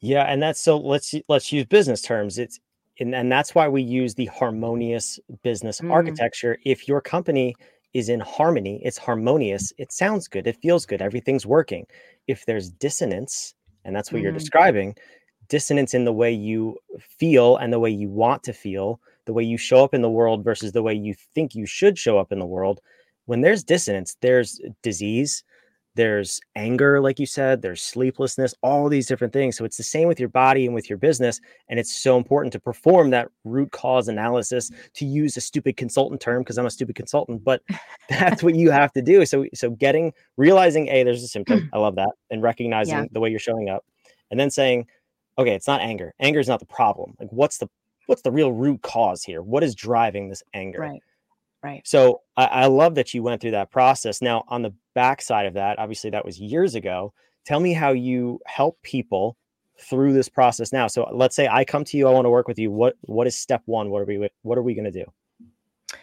Yeah. 0.00 0.24
And 0.24 0.42
that's 0.42 0.60
so 0.60 0.76
let's 0.78 1.14
let's 1.28 1.52
use 1.52 1.66
business 1.66 2.02
terms. 2.02 2.38
It's 2.38 2.58
and, 2.98 3.14
and 3.14 3.30
that's 3.30 3.54
why 3.54 3.68
we 3.68 3.82
use 3.82 4.14
the 4.14 4.26
harmonious 4.26 5.20
business 5.42 5.80
mm. 5.80 5.92
architecture. 5.92 6.58
If 6.64 6.88
your 6.88 7.00
company 7.00 7.54
is 7.94 8.08
in 8.08 8.20
harmony, 8.20 8.80
it's 8.84 8.98
harmonious, 8.98 9.72
it 9.78 9.92
sounds 9.92 10.28
good, 10.28 10.46
it 10.46 10.56
feels 10.62 10.86
good, 10.86 11.02
everything's 11.02 11.46
working. 11.46 11.86
If 12.26 12.46
there's 12.46 12.70
dissonance, 12.70 13.54
and 13.84 13.94
that's 13.94 14.12
what 14.12 14.18
mm-hmm. 14.18 14.24
you're 14.24 14.32
describing, 14.32 14.94
dissonance 15.48 15.94
in 15.94 16.04
the 16.04 16.12
way 16.12 16.32
you 16.32 16.76
feel 17.00 17.56
and 17.56 17.72
the 17.72 17.80
way 17.80 17.90
you 17.90 18.08
want 18.08 18.42
to 18.44 18.52
feel, 18.52 19.00
the 19.26 19.32
way 19.32 19.42
you 19.42 19.58
show 19.58 19.82
up 19.84 19.94
in 19.94 20.02
the 20.02 20.10
world 20.10 20.44
versus 20.44 20.72
the 20.72 20.82
way 20.82 20.94
you 20.94 21.14
think 21.34 21.54
you 21.54 21.66
should 21.66 21.98
show 21.98 22.18
up 22.18 22.32
in 22.32 22.38
the 22.38 22.46
world. 22.46 22.80
When 23.26 23.40
there's 23.40 23.64
dissonance, 23.64 24.16
there's 24.20 24.60
disease, 24.82 25.44
there's 26.00 26.40
anger 26.56 26.98
like 26.98 27.18
you 27.18 27.26
said 27.26 27.60
there's 27.60 27.82
sleeplessness 27.82 28.54
all 28.62 28.88
these 28.88 29.06
different 29.06 29.34
things. 29.34 29.54
So 29.54 29.66
it's 29.66 29.76
the 29.76 29.82
same 29.82 30.08
with 30.08 30.18
your 30.18 30.30
body 30.30 30.64
and 30.64 30.74
with 30.74 30.88
your 30.88 30.96
business 30.96 31.42
and 31.68 31.78
it's 31.78 31.94
so 31.94 32.16
important 32.16 32.54
to 32.54 32.58
perform 32.58 33.10
that 33.10 33.28
root 33.44 33.70
cause 33.70 34.08
analysis 34.08 34.70
to 34.94 35.04
use 35.04 35.36
a 35.36 35.42
stupid 35.42 35.76
consultant 35.76 36.22
term 36.22 36.40
because 36.40 36.56
i'm 36.56 36.64
a 36.64 36.70
stupid 36.70 36.96
consultant 36.96 37.44
but 37.44 37.62
that's 38.08 38.42
what 38.42 38.54
you 38.54 38.70
have 38.70 38.92
to 38.94 39.02
do. 39.02 39.26
So 39.26 39.44
so 39.52 39.70
getting 39.72 40.14
realizing 40.38 40.88
a 40.88 41.04
there's 41.04 41.22
a 41.22 41.28
symptom. 41.28 41.68
I 41.74 41.78
love 41.78 41.96
that. 41.96 42.12
And 42.30 42.42
recognizing 42.42 42.94
yeah. 42.94 43.04
the 43.12 43.20
way 43.20 43.28
you're 43.28 43.38
showing 43.38 43.68
up 43.68 43.84
and 44.30 44.40
then 44.40 44.50
saying 44.50 44.86
okay 45.36 45.54
it's 45.54 45.66
not 45.66 45.82
anger. 45.82 46.14
Anger 46.18 46.40
is 46.40 46.48
not 46.48 46.60
the 46.60 46.66
problem. 46.66 47.14
Like 47.20 47.30
what's 47.30 47.58
the 47.58 47.68
what's 48.06 48.22
the 48.22 48.32
real 48.32 48.52
root 48.52 48.80
cause 48.80 49.22
here? 49.22 49.42
What 49.42 49.62
is 49.62 49.74
driving 49.74 50.30
this 50.30 50.42
anger? 50.54 50.80
Right. 50.80 51.02
Right. 51.62 51.86
So 51.86 52.22
I, 52.38 52.44
I, 52.46 52.66
love 52.66 52.94
that 52.94 53.12
you 53.12 53.22
went 53.22 53.42
through 53.42 53.50
that 53.50 53.70
process. 53.70 54.22
Now, 54.22 54.44
on 54.48 54.62
the 54.62 54.72
backside 55.00 55.46
of 55.46 55.54
that, 55.54 55.78
obviously 55.78 56.10
that 56.10 56.26
was 56.26 56.38
years 56.38 56.74
ago. 56.74 57.14
Tell 57.46 57.58
me 57.58 57.72
how 57.72 57.92
you 57.92 58.38
help 58.44 58.82
people 58.82 59.38
through 59.78 60.12
this 60.12 60.28
process 60.28 60.74
now. 60.74 60.88
So 60.88 61.08
let's 61.10 61.34
say 61.34 61.48
I 61.48 61.64
come 61.64 61.84
to 61.84 61.96
you, 61.96 62.06
I 62.06 62.12
want 62.12 62.26
to 62.26 62.30
work 62.30 62.46
with 62.46 62.58
you. 62.58 62.70
What 62.70 62.96
what 63.00 63.26
is 63.26 63.34
step 63.34 63.62
one? 63.64 63.90
What 63.90 64.02
are 64.02 64.04
we 64.04 64.28
what 64.42 64.58
are 64.58 64.62
we 64.62 64.74
going 64.74 64.92
to 64.92 65.04
do? 65.04 65.06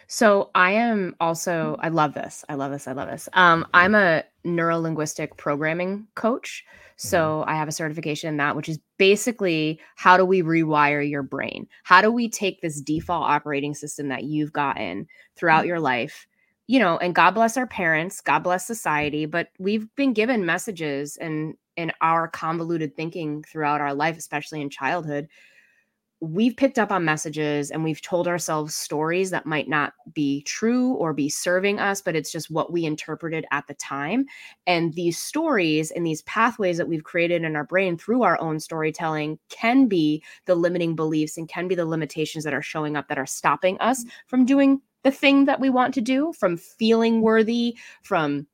So 0.08 0.50
I 0.56 0.72
am 0.72 1.16
also 1.20 1.78
I 1.80 1.90
love 1.90 2.16
this. 2.16 2.44
I 2.50 2.56
love 2.56 2.72
this. 2.72 2.88
I 2.88 2.94
love 2.94 3.08
this. 3.08 3.30
Um, 3.34 3.68
I'm 3.74 3.94
a 3.94 4.24
neurolinguistic 4.46 5.38
programming 5.38 6.08
coach. 6.16 6.66
So 6.96 7.44
I 7.46 7.56
have 7.56 7.68
a 7.68 7.72
certification 7.72 8.30
in 8.30 8.38
that, 8.38 8.56
which 8.56 8.68
is 8.68 8.80
basically 8.98 9.80
how 9.96 10.18
do 10.18 10.26
we 10.26 10.42
rewire 10.42 11.08
your 11.08 11.22
brain? 11.22 11.68
How 11.84 12.02
do 12.02 12.12
we 12.12 12.28
take 12.30 12.62
this 12.62 12.82
default 12.82 13.30
operating 13.30 13.76
system 13.76 14.08
that 14.08 14.24
you've 14.24 14.54
gotten 14.54 15.06
throughout 15.36 15.68
your 15.68 15.80
life? 15.80 16.26
You 16.68 16.80
know, 16.80 16.98
and 16.98 17.16
God 17.16 17.32
bless 17.32 17.56
our 17.56 17.68
parents, 17.68 18.20
God 18.20 18.40
bless 18.40 18.68
society, 18.68 19.26
but 19.26 19.50
we've 19.58 19.88
been 19.96 20.14
given 20.14 20.46
messages 20.46 21.18
and 21.18 21.56
in 21.78 21.92
our 22.02 22.28
convoluted 22.28 22.96
thinking 22.96 23.44
throughout 23.44 23.80
our 23.80 23.94
life, 23.94 24.18
especially 24.18 24.62
in 24.62 24.70
childhood, 24.70 25.30
we've 26.20 26.58
picked 26.58 26.80
up 26.80 26.92
on 26.92 27.06
messages 27.06 27.70
and 27.70 27.84
we've 27.84 28.02
told 28.02 28.28
ourselves 28.28 28.74
stories 28.74 29.30
that 29.30 29.46
might 29.46 29.70
not 29.70 29.94
be 30.14 30.42
true 30.44 30.94
or 30.94 31.14
be 31.14 31.30
serving 31.30 31.80
us, 31.80 32.02
but 32.02 32.16
it's 32.16 32.32
just 32.32 32.50
what 32.50 32.72
we 32.74 32.86
interpreted 32.86 33.46
at 33.52 33.68
the 33.68 33.76
time. 33.76 34.26
And 34.66 34.94
these 34.94 35.20
stories 35.20 35.92
and 35.92 36.06
these 36.06 36.24
pathways 36.24 36.78
that 36.78 36.88
we've 36.88 37.04
created 37.04 37.44
in 37.44 37.56
our 37.56 37.64
brain 37.64 37.98
through 37.98 38.24
our 38.24 38.40
own 38.42 38.60
storytelling 38.60 39.38
can 39.50 39.88
be 39.88 40.24
the 40.46 40.56
limiting 40.56 40.96
beliefs 40.96 41.38
and 41.38 41.48
can 41.48 41.68
be 41.68 41.76
the 41.76 41.86
limitations 41.86 42.44
that 42.46 42.54
are 42.54 42.64
showing 42.64 42.96
up 42.96 43.08
that 43.10 43.20
are 43.20 43.28
stopping 43.28 43.78
us 43.80 44.04
mm. 44.04 44.10
from 44.26 44.44
doing 44.44 44.82
the 45.04 45.12
thing 45.12 45.46
that 45.46 45.60
we 45.60 45.70
want 45.70 45.94
to 45.96 46.02
do, 46.02 46.34
from 46.34 46.58
feeling 46.58 47.22
worthy, 47.22 47.78
from 48.04 48.48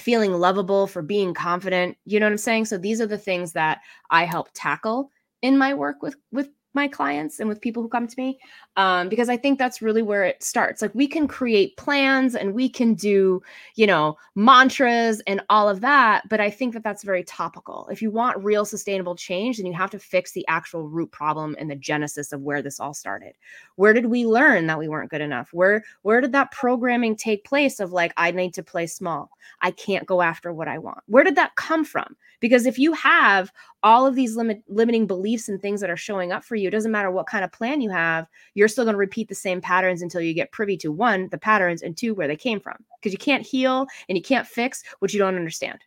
feeling 0.00 0.32
lovable, 0.32 0.86
for 0.86 1.02
being 1.02 1.34
confident. 1.34 1.96
You 2.04 2.18
know 2.20 2.26
what 2.26 2.32
I'm 2.32 2.38
saying? 2.38 2.66
So 2.66 2.78
these 2.78 3.00
are 3.00 3.06
the 3.06 3.18
things 3.18 3.52
that 3.52 3.80
I 4.10 4.24
help 4.24 4.48
tackle 4.54 5.10
in 5.42 5.58
my 5.58 5.74
work 5.74 6.02
with 6.02 6.16
with 6.30 6.48
my 6.74 6.88
clients 6.88 7.40
and 7.40 7.48
with 7.48 7.60
people 7.60 7.82
who 7.82 7.88
come 7.88 8.06
to 8.06 8.14
me 8.18 8.38
um, 8.76 9.08
because 9.08 9.28
i 9.28 9.36
think 9.36 9.58
that's 9.58 9.82
really 9.82 10.02
where 10.02 10.24
it 10.24 10.42
starts. 10.42 10.82
Like 10.82 10.94
we 10.94 11.06
can 11.06 11.28
create 11.28 11.76
plans 11.76 12.34
and 12.34 12.54
we 12.54 12.68
can 12.68 12.94
do 12.94 13.42
you 13.74 13.86
know 13.86 14.16
mantras 14.34 15.20
and 15.26 15.42
all 15.48 15.68
of 15.68 15.80
that 15.80 16.28
but 16.28 16.40
i 16.40 16.50
think 16.50 16.74
that 16.74 16.82
that's 16.82 17.02
very 17.02 17.24
topical. 17.24 17.88
If 17.90 18.02
you 18.02 18.10
want 18.10 18.42
real 18.42 18.64
sustainable 18.64 19.14
change 19.14 19.56
then 19.56 19.66
you 19.66 19.72
have 19.74 19.90
to 19.90 19.98
fix 19.98 20.32
the 20.32 20.46
actual 20.48 20.88
root 20.88 21.10
problem 21.10 21.56
and 21.58 21.70
the 21.70 21.76
genesis 21.76 22.32
of 22.32 22.40
where 22.40 22.62
this 22.62 22.80
all 22.80 22.94
started. 22.94 23.34
Where 23.76 23.92
did 23.92 24.06
we 24.06 24.26
learn 24.26 24.66
that 24.66 24.78
we 24.78 24.88
weren't 24.88 25.10
good 25.10 25.20
enough? 25.20 25.50
Where 25.52 25.84
where 26.02 26.20
did 26.20 26.32
that 26.32 26.52
programming 26.52 27.16
take 27.16 27.44
place 27.44 27.80
of 27.80 27.92
like 27.92 28.12
i 28.16 28.30
need 28.30 28.54
to 28.54 28.62
play 28.62 28.86
small. 28.86 29.30
I 29.60 29.70
can't 29.70 30.06
go 30.06 30.22
after 30.22 30.52
what 30.52 30.68
i 30.68 30.78
want. 30.78 31.00
Where 31.06 31.24
did 31.24 31.36
that 31.36 31.54
come 31.56 31.84
from? 31.84 32.16
Because 32.40 32.66
if 32.66 32.78
you 32.78 32.92
have 32.94 33.52
all 33.82 34.06
of 34.06 34.14
these 34.14 34.36
limit, 34.36 34.62
limiting 34.68 35.06
beliefs 35.06 35.48
and 35.48 35.60
things 35.60 35.80
that 35.80 35.90
are 35.90 35.96
showing 35.96 36.32
up 36.32 36.44
for 36.44 36.56
you, 36.56 36.68
it 36.68 36.72
doesn't 36.72 36.92
matter 36.92 37.10
what 37.10 37.26
kind 37.26 37.44
of 37.44 37.52
plan 37.52 37.80
you 37.80 37.90
have, 37.90 38.26
you're 38.54 38.68
still 38.68 38.84
going 38.84 38.94
to 38.94 38.98
repeat 38.98 39.28
the 39.28 39.34
same 39.34 39.60
patterns 39.60 40.02
until 40.02 40.20
you 40.20 40.34
get 40.34 40.52
privy 40.52 40.76
to 40.78 40.92
one, 40.92 41.28
the 41.30 41.38
patterns, 41.38 41.82
and 41.82 41.96
two, 41.96 42.14
where 42.14 42.28
they 42.28 42.36
came 42.36 42.60
from. 42.60 42.76
Because 42.98 43.12
you 43.12 43.18
can't 43.18 43.44
heal 43.44 43.86
and 44.08 44.16
you 44.16 44.22
can't 44.22 44.46
fix 44.46 44.82
what 45.00 45.12
you 45.12 45.18
don't 45.18 45.36
understand. 45.36 45.80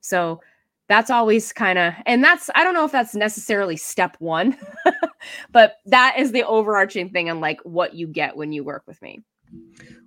So 0.00 0.40
that's 0.88 1.10
always 1.10 1.52
kind 1.52 1.78
of, 1.78 1.94
and 2.04 2.22
that's, 2.22 2.50
I 2.54 2.64
don't 2.64 2.74
know 2.74 2.84
if 2.84 2.92
that's 2.92 3.14
necessarily 3.14 3.76
step 3.76 4.16
one, 4.18 4.56
but 5.52 5.76
that 5.86 6.16
is 6.18 6.32
the 6.32 6.42
overarching 6.42 7.10
thing 7.10 7.30
and 7.30 7.40
like 7.40 7.60
what 7.62 7.94
you 7.94 8.06
get 8.06 8.36
when 8.36 8.52
you 8.52 8.62
work 8.64 8.82
with 8.86 9.00
me. 9.00 9.22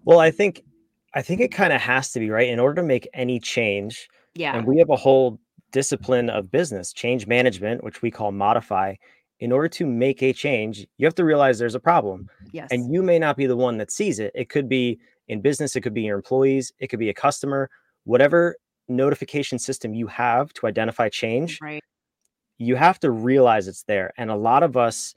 Well, 0.03 0.19
I 0.19 0.31
think, 0.31 0.61
I 1.15 1.21
think 1.21 1.41
it 1.41 1.47
kind 1.47 1.73
of 1.73 1.81
has 1.81 2.11
to 2.11 2.19
be 2.19 2.29
right 2.29 2.49
in 2.49 2.59
order 2.59 2.81
to 2.81 2.87
make 2.87 3.07
any 3.13 3.39
change. 3.39 4.09
Yeah. 4.35 4.55
And 4.55 4.67
we 4.67 4.77
have 4.77 4.89
a 4.89 4.95
whole 4.97 5.39
discipline 5.75 6.29
of 6.29 6.49
business, 6.49 6.93
change 6.93 7.27
management, 7.27 7.83
which 7.83 8.01
we 8.01 8.09
call 8.09 8.31
modify, 8.31 8.95
in 9.41 9.51
order 9.51 9.67
to 9.67 9.85
make 9.85 10.23
a 10.23 10.31
change, 10.31 10.87
you 10.97 11.05
have 11.05 11.15
to 11.15 11.25
realize 11.25 11.59
there's 11.59 11.75
a 11.75 11.81
problem. 11.81 12.29
Yes. 12.53 12.69
And 12.71 12.93
you 12.93 13.03
may 13.03 13.19
not 13.19 13.35
be 13.35 13.45
the 13.45 13.57
one 13.57 13.77
that 13.79 13.91
sees 13.91 14.17
it. 14.17 14.31
It 14.33 14.47
could 14.47 14.69
be 14.69 14.97
in 15.27 15.41
business, 15.41 15.75
it 15.75 15.81
could 15.81 15.93
be 15.93 16.03
your 16.03 16.15
employees, 16.15 16.71
it 16.79 16.87
could 16.87 16.99
be 16.99 17.09
a 17.09 17.13
customer, 17.13 17.69
whatever 18.05 18.55
notification 18.87 19.59
system 19.59 19.93
you 19.93 20.07
have 20.07 20.53
to 20.53 20.65
identify 20.65 21.09
change. 21.09 21.59
Right. 21.61 21.83
You 22.57 22.77
have 22.77 22.97
to 23.01 23.11
realize 23.11 23.67
it's 23.67 23.83
there. 23.83 24.13
And 24.17 24.31
a 24.31 24.35
lot 24.37 24.63
of 24.63 24.77
us 24.77 25.13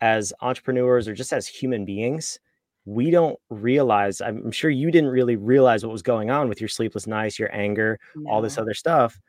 as 0.00 0.32
entrepreneurs 0.40 1.06
or 1.06 1.14
just 1.14 1.32
as 1.32 1.46
human 1.46 1.84
beings, 1.84 2.40
we 2.84 3.12
don't 3.12 3.38
realize. 3.48 4.20
I'm 4.20 4.50
sure 4.50 4.70
you 4.70 4.90
didn't 4.90 5.10
really 5.10 5.36
realize 5.36 5.84
what 5.84 5.92
was 5.92 6.02
going 6.02 6.32
on 6.32 6.48
with 6.48 6.60
your 6.60 6.66
sleepless 6.66 7.06
nights, 7.06 7.38
your 7.38 7.54
anger, 7.54 8.00
no. 8.16 8.28
all 8.28 8.42
this 8.42 8.58
other 8.58 8.74
stuff 8.74 9.20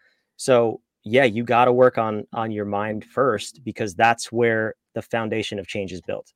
so 0.42 0.82
yeah, 1.04 1.24
you 1.24 1.44
got 1.44 1.66
to 1.66 1.74
work 1.74 2.00
on 2.00 2.26
on 2.34 2.50
your 2.50 2.66
mind 2.66 3.06
first 3.06 3.64
because 3.64 3.94
that's 3.94 4.32
where 4.32 4.74
the 4.96 5.02
foundation 5.04 5.60
of 5.60 5.68
change 5.68 5.92
is 5.92 6.02
built. 6.02 6.34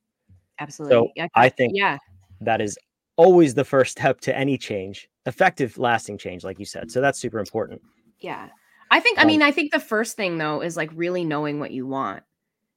Absolutely. 0.59 1.11
So 1.17 1.27
I 1.33 1.49
think 1.49 1.73
yeah, 1.75 1.97
that 2.41 2.61
is 2.61 2.77
always 3.15 3.55
the 3.55 3.63
first 3.63 3.93
step 3.93 4.21
to 4.21 4.37
any 4.37 4.59
change, 4.59 5.09
effective, 5.25 5.79
lasting 5.79 6.19
change, 6.19 6.43
like 6.43 6.59
you 6.59 6.65
said. 6.65 6.91
So 6.91 7.01
that's 7.01 7.17
super 7.17 7.39
important. 7.39 7.81
Yeah. 8.19 8.49
I 8.91 8.99
think, 8.99 9.17
I 9.17 9.23
um 9.23 9.27
mean, 9.27 9.41
I 9.41 9.49
think 9.49 9.71
the 9.71 9.79
first 9.79 10.15
thing 10.15 10.37
though 10.37 10.61
is 10.61 10.77
like 10.77 10.91
really 10.93 11.23
knowing 11.23 11.59
what 11.59 11.71
you 11.71 11.87
want. 11.87 12.21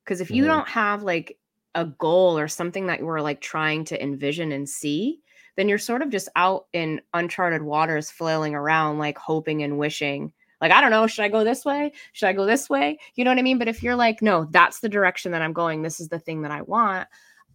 Because 0.04 0.22
if 0.22 0.30
you 0.30 0.44
mm-hmm. 0.44 0.52
don't 0.52 0.68
have 0.68 1.02
like 1.02 1.36
a 1.74 1.84
goal 1.84 2.38
or 2.38 2.48
something 2.48 2.86
that 2.86 3.00
you 3.00 3.08
are 3.10 3.20
like 3.20 3.42
trying 3.42 3.84
to 3.84 4.02
envision 4.02 4.50
and 4.50 4.66
see, 4.66 5.20
then 5.56 5.68
you're 5.68 5.76
sort 5.76 6.00
of 6.00 6.08
just 6.08 6.30
out 6.36 6.68
in 6.72 7.02
uncharted 7.12 7.60
waters, 7.60 8.10
flailing 8.10 8.54
around, 8.54 8.96
like 8.98 9.18
hoping 9.18 9.62
and 9.62 9.76
wishing 9.76 10.32
like, 10.60 10.72
I 10.72 10.80
don't 10.80 10.90
know, 10.90 11.06
should 11.06 11.24
I 11.24 11.28
go 11.28 11.44
this 11.44 11.64
way? 11.64 11.92
Should 12.12 12.28
I 12.28 12.32
go 12.32 12.44
this 12.44 12.68
way? 12.68 12.98
You 13.14 13.24
know 13.24 13.30
what 13.30 13.38
I 13.38 13.42
mean? 13.42 13.58
But 13.58 13.68
if 13.68 13.82
you're 13.82 13.96
like, 13.96 14.22
no, 14.22 14.46
that's 14.50 14.80
the 14.80 14.88
direction 14.88 15.32
that 15.32 15.42
I'm 15.42 15.52
going, 15.52 15.82
this 15.82 16.00
is 16.00 16.08
the 16.08 16.18
thing 16.18 16.42
that 16.42 16.50
I 16.50 16.62
want. 16.62 17.08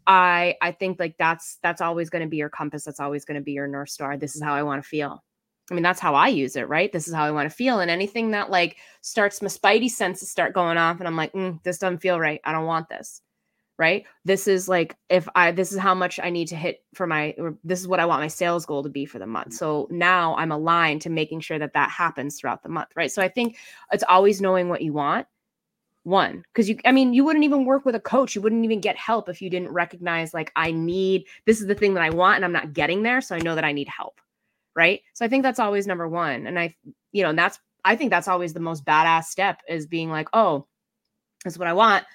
I 0.06 0.56
I 0.62 0.72
think 0.72 1.00
like 1.00 1.16
that's 1.18 1.60
that's 1.64 1.82
always 1.82 2.10
going 2.10 2.24
to 2.24 2.30
be 2.30 2.38
your 2.38 2.50
compass. 2.50 2.84
That's 2.84 3.00
always 3.00 3.26
going 3.26 3.40
to 3.40 3.44
be 3.44 3.54
your 3.54 3.68
north 3.68 3.90
star. 3.90 4.18
This 4.18 4.36
is 4.36 4.44
how 4.44 4.54
I 4.54 4.64
want 4.64 4.84
to 4.84 4.88
feel. 4.88 5.24
I 5.72 5.74
mean, 5.74 5.84
that's 5.84 6.02
how 6.02 6.14
I 6.14 6.28
use 6.28 6.58
it, 6.58 6.68
right? 6.68 6.92
This 6.92 7.08
is 7.08 7.14
how 7.14 7.24
I 7.24 7.32
want 7.32 7.50
to 7.50 7.56
feel. 7.56 7.80
And 7.80 7.90
anything 7.90 8.32
that 8.32 8.50
like 8.50 8.78
starts 9.02 9.42
my 9.42 9.48
spidey 9.48 9.90
senses 9.90 10.30
start 10.30 10.54
going 10.54 10.78
off, 10.78 11.00
and 11.00 11.08
I'm 11.08 11.16
like, 11.16 11.32
mm, 11.32 11.62
this 11.64 11.78
doesn't 11.78 12.00
feel 12.00 12.20
right. 12.20 12.42
I 12.44 12.52
don't 12.52 12.66
want 12.66 12.90
this 12.90 13.22
right? 13.78 14.06
This 14.24 14.48
is 14.48 14.70
like 14.70 14.96
if 15.10 15.28
i 15.36 15.52
this 15.52 15.72
is 15.72 15.80
how 15.80 15.96
much 15.96 16.20
i 16.22 16.30
need 16.30 16.48
to 16.48 16.56
hit 16.56 16.84
for 16.94 17.08
my 17.08 17.34
or 17.38 17.58
this 17.64 17.80
is 17.80 17.88
what 17.88 18.00
i 18.00 18.06
want 18.06 18.22
my 18.22 18.28
sales 18.28 18.66
goal 18.66 18.84
to 18.84 18.90
be 18.90 19.06
for 19.06 19.20
the 19.20 19.28
month. 19.28 19.50
Mm. 19.50 19.54
So 19.54 19.88
now 19.90 20.36
i'm 20.36 20.52
aligned 20.52 21.02
to 21.04 21.10
making 21.10 21.42
sure 21.42 21.60
that 21.60 21.74
that 21.74 21.90
happens 21.90 22.40
throughout 22.40 22.64
the 22.64 22.70
month 22.70 22.90
right? 22.96 23.12
So 23.12 23.22
i 23.22 23.28
think 23.28 23.58
it's 23.92 24.04
always 24.08 24.42
knowing 24.42 24.70
what 24.70 24.82
you 24.82 24.94
want 24.94 25.28
one 26.04 26.44
because 26.54 26.70
you 26.70 26.78
i 26.86 26.92
mean 26.92 27.14
you 27.14 27.24
wouldn't 27.24 27.46
even 27.46 27.66
work 27.66 27.86
with 27.86 27.96
a 27.96 28.00
coach. 28.00 28.36
You 28.36 28.42
wouldn't 28.42 28.66
even 28.66 28.82
get 28.82 28.98
help 28.98 29.30
if 29.30 29.42
you 29.42 29.50
didn't 29.50 29.72
recognize 29.72 30.34
like 30.34 30.52
i 30.56 30.72
need 30.72 31.26
this 31.46 31.62
is 31.62 31.68
the 31.68 31.76
thing 31.76 31.94
that 31.94 32.04
i 32.04 32.10
want 32.10 32.36
and 32.36 32.46
i'm 32.46 32.52
not 32.52 32.74
getting 32.74 33.04
there 33.04 33.22
so 33.22 33.36
i 33.36 33.40
know 33.40 33.56
that 33.56 33.64
i 33.64 33.72
need 33.72 33.88
help 33.88 34.20
right? 34.76 35.02
So 35.14 35.24
i 35.26 35.28
think 35.28 35.44
that's 35.44 35.60
always 35.60 35.88
number 35.88 36.08
one 36.08 36.46
and 36.46 36.60
i 36.60 36.76
you 37.12 37.24
know 37.24 37.30
and 37.30 37.40
that's 37.40 37.60
i 37.86 37.96
think 37.96 38.12
that's 38.12 38.28
always 38.28 38.54
the 38.54 38.60
most 38.60 38.86
badass 38.86 39.26
step 39.26 39.62
is 39.68 39.88
being 39.88 40.10
like 40.10 40.28
oh 40.34 40.68
that's 41.44 41.58
what 41.58 41.68
i 41.68 41.74
want 41.74 42.06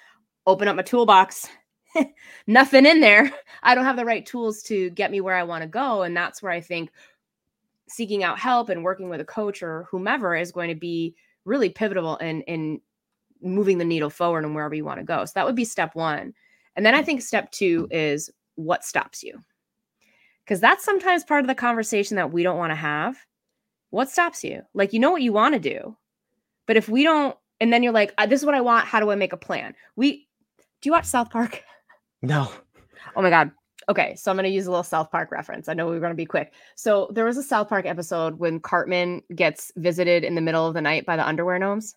open 0.49 0.67
up 0.67 0.77
my 0.77 0.83
toolbox. 0.83 1.47
Nothing 2.47 2.87
in 2.87 3.01
there. 3.01 3.31
I 3.63 3.75
don't 3.75 3.85
have 3.85 3.97
the 3.97 4.05
right 4.05 4.25
tools 4.25 4.63
to 4.65 4.91
get 4.91 5.11
me 5.11 5.21
where 5.21 5.37
i 5.37 5.43
want 5.43 5.63
to 5.63 5.69
go 5.69 6.03
and 6.03 6.17
that's 6.17 6.43
where 6.43 6.53
i 6.53 6.61
think 6.61 6.91
seeking 7.89 8.23
out 8.23 8.39
help 8.39 8.69
and 8.69 8.85
working 8.85 9.09
with 9.09 9.21
a 9.21 9.25
coach 9.25 9.63
or 9.63 9.87
whomever 9.91 10.35
is 10.35 10.53
going 10.53 10.69
to 10.69 10.75
be 10.75 11.15
really 11.45 11.71
pivotal 11.71 12.17
in 12.17 12.43
in 12.43 12.81
moving 13.41 13.79
the 13.79 13.85
needle 13.85 14.11
forward 14.11 14.45
and 14.45 14.55
wherever 14.55 14.75
you 14.75 14.85
want 14.85 14.99
to 14.99 15.05
go. 15.05 15.25
So 15.25 15.33
that 15.37 15.47
would 15.47 15.55
be 15.55 15.65
step 15.65 15.95
one. 15.95 16.35
And 16.77 16.85
then 16.85 16.95
i 16.95 17.03
think 17.03 17.23
step 17.23 17.51
two 17.51 17.89
is 17.91 18.31
what 18.57 18.85
stops 18.85 19.23
you? 19.23 19.41
Because 20.45 20.61
that's 20.61 20.85
sometimes 20.85 21.25
part 21.25 21.43
of 21.43 21.47
the 21.47 21.55
conversation 21.55 22.17
that 22.17 22.33
we 22.33 22.43
don't 22.43 22.59
want 22.59 22.71
to 22.71 22.77
have. 22.77 23.17
What 23.91 24.11
stops 24.11 24.43
you? 24.45 24.63
Like 24.75 24.93
you 24.93 24.99
know 24.99 25.11
what 25.11 25.23
you 25.23 25.33
want 25.33 25.55
to 25.55 25.61
do 25.61 25.97
but 26.69 26.77
if 26.77 26.89
we 26.89 27.03
don't 27.03 27.37
and 27.61 27.73
then 27.73 27.83
you're 27.83 27.93
like 27.93 28.15
uh, 28.19 28.27
this 28.27 28.41
is 28.41 28.47
what 28.47 28.55
i 28.55 28.61
want. 28.61 28.87
How 28.87 29.01
do 29.01 29.11
i 29.11 29.17
make 29.17 29.33
a 29.33 29.39
plan? 29.39 29.75
We 29.97 30.28
do 30.81 30.89
you 30.89 30.93
watch 30.93 31.07
South 31.07 31.31
Park? 31.31 31.63
No. 32.21 32.51
Oh 33.15 33.23
my 33.23 33.31
god. 33.31 33.53
Okay, 33.89 34.17
so 34.17 34.33
I'm 34.33 34.37
going 34.37 34.43
to 34.43 34.51
use 34.51 34.67
a 34.67 34.71
little 34.71 34.83
South 34.83 35.09
Park 35.13 35.31
reference. 35.31 35.69
I 35.69 35.73
know 35.75 35.89
we 35.89 35.97
are 35.97 36.01
going 36.01 36.11
to 36.11 36.17
be 36.17 36.27
quick. 36.27 36.53
So 36.75 37.09
there 37.13 37.25
was 37.25 37.39
a 37.39 37.45
South 37.45 37.69
Park 37.69 37.87
episode 37.87 38.41
when 38.41 38.59
Cartman 38.59 39.23
gets 39.37 39.71
visited 39.77 40.25
in 40.25 40.35
the 40.35 40.41
middle 40.41 40.67
of 40.67 40.75
the 40.75 40.81
night 40.81 41.07
by 41.07 41.17
the 41.17 41.25
underwear 41.25 41.61
gnomes. 41.61 41.95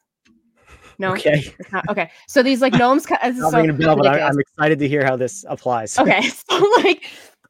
No. 1.00 1.14
Okay. 1.14 1.52
okay. 1.90 2.12
So 2.28 2.44
these 2.44 2.62
like 2.62 2.74
gnomes. 2.74 3.08
So 3.08 3.74
bell, 3.74 3.96
but 3.96 4.08
I'm 4.08 4.40
excited 4.40 4.78
to 4.78 4.88
hear 4.88 5.04
how 5.04 5.16
this 5.16 5.44
applies. 5.50 5.98
Okay. 5.98 6.22
So 6.50 6.72
like, 6.84 7.04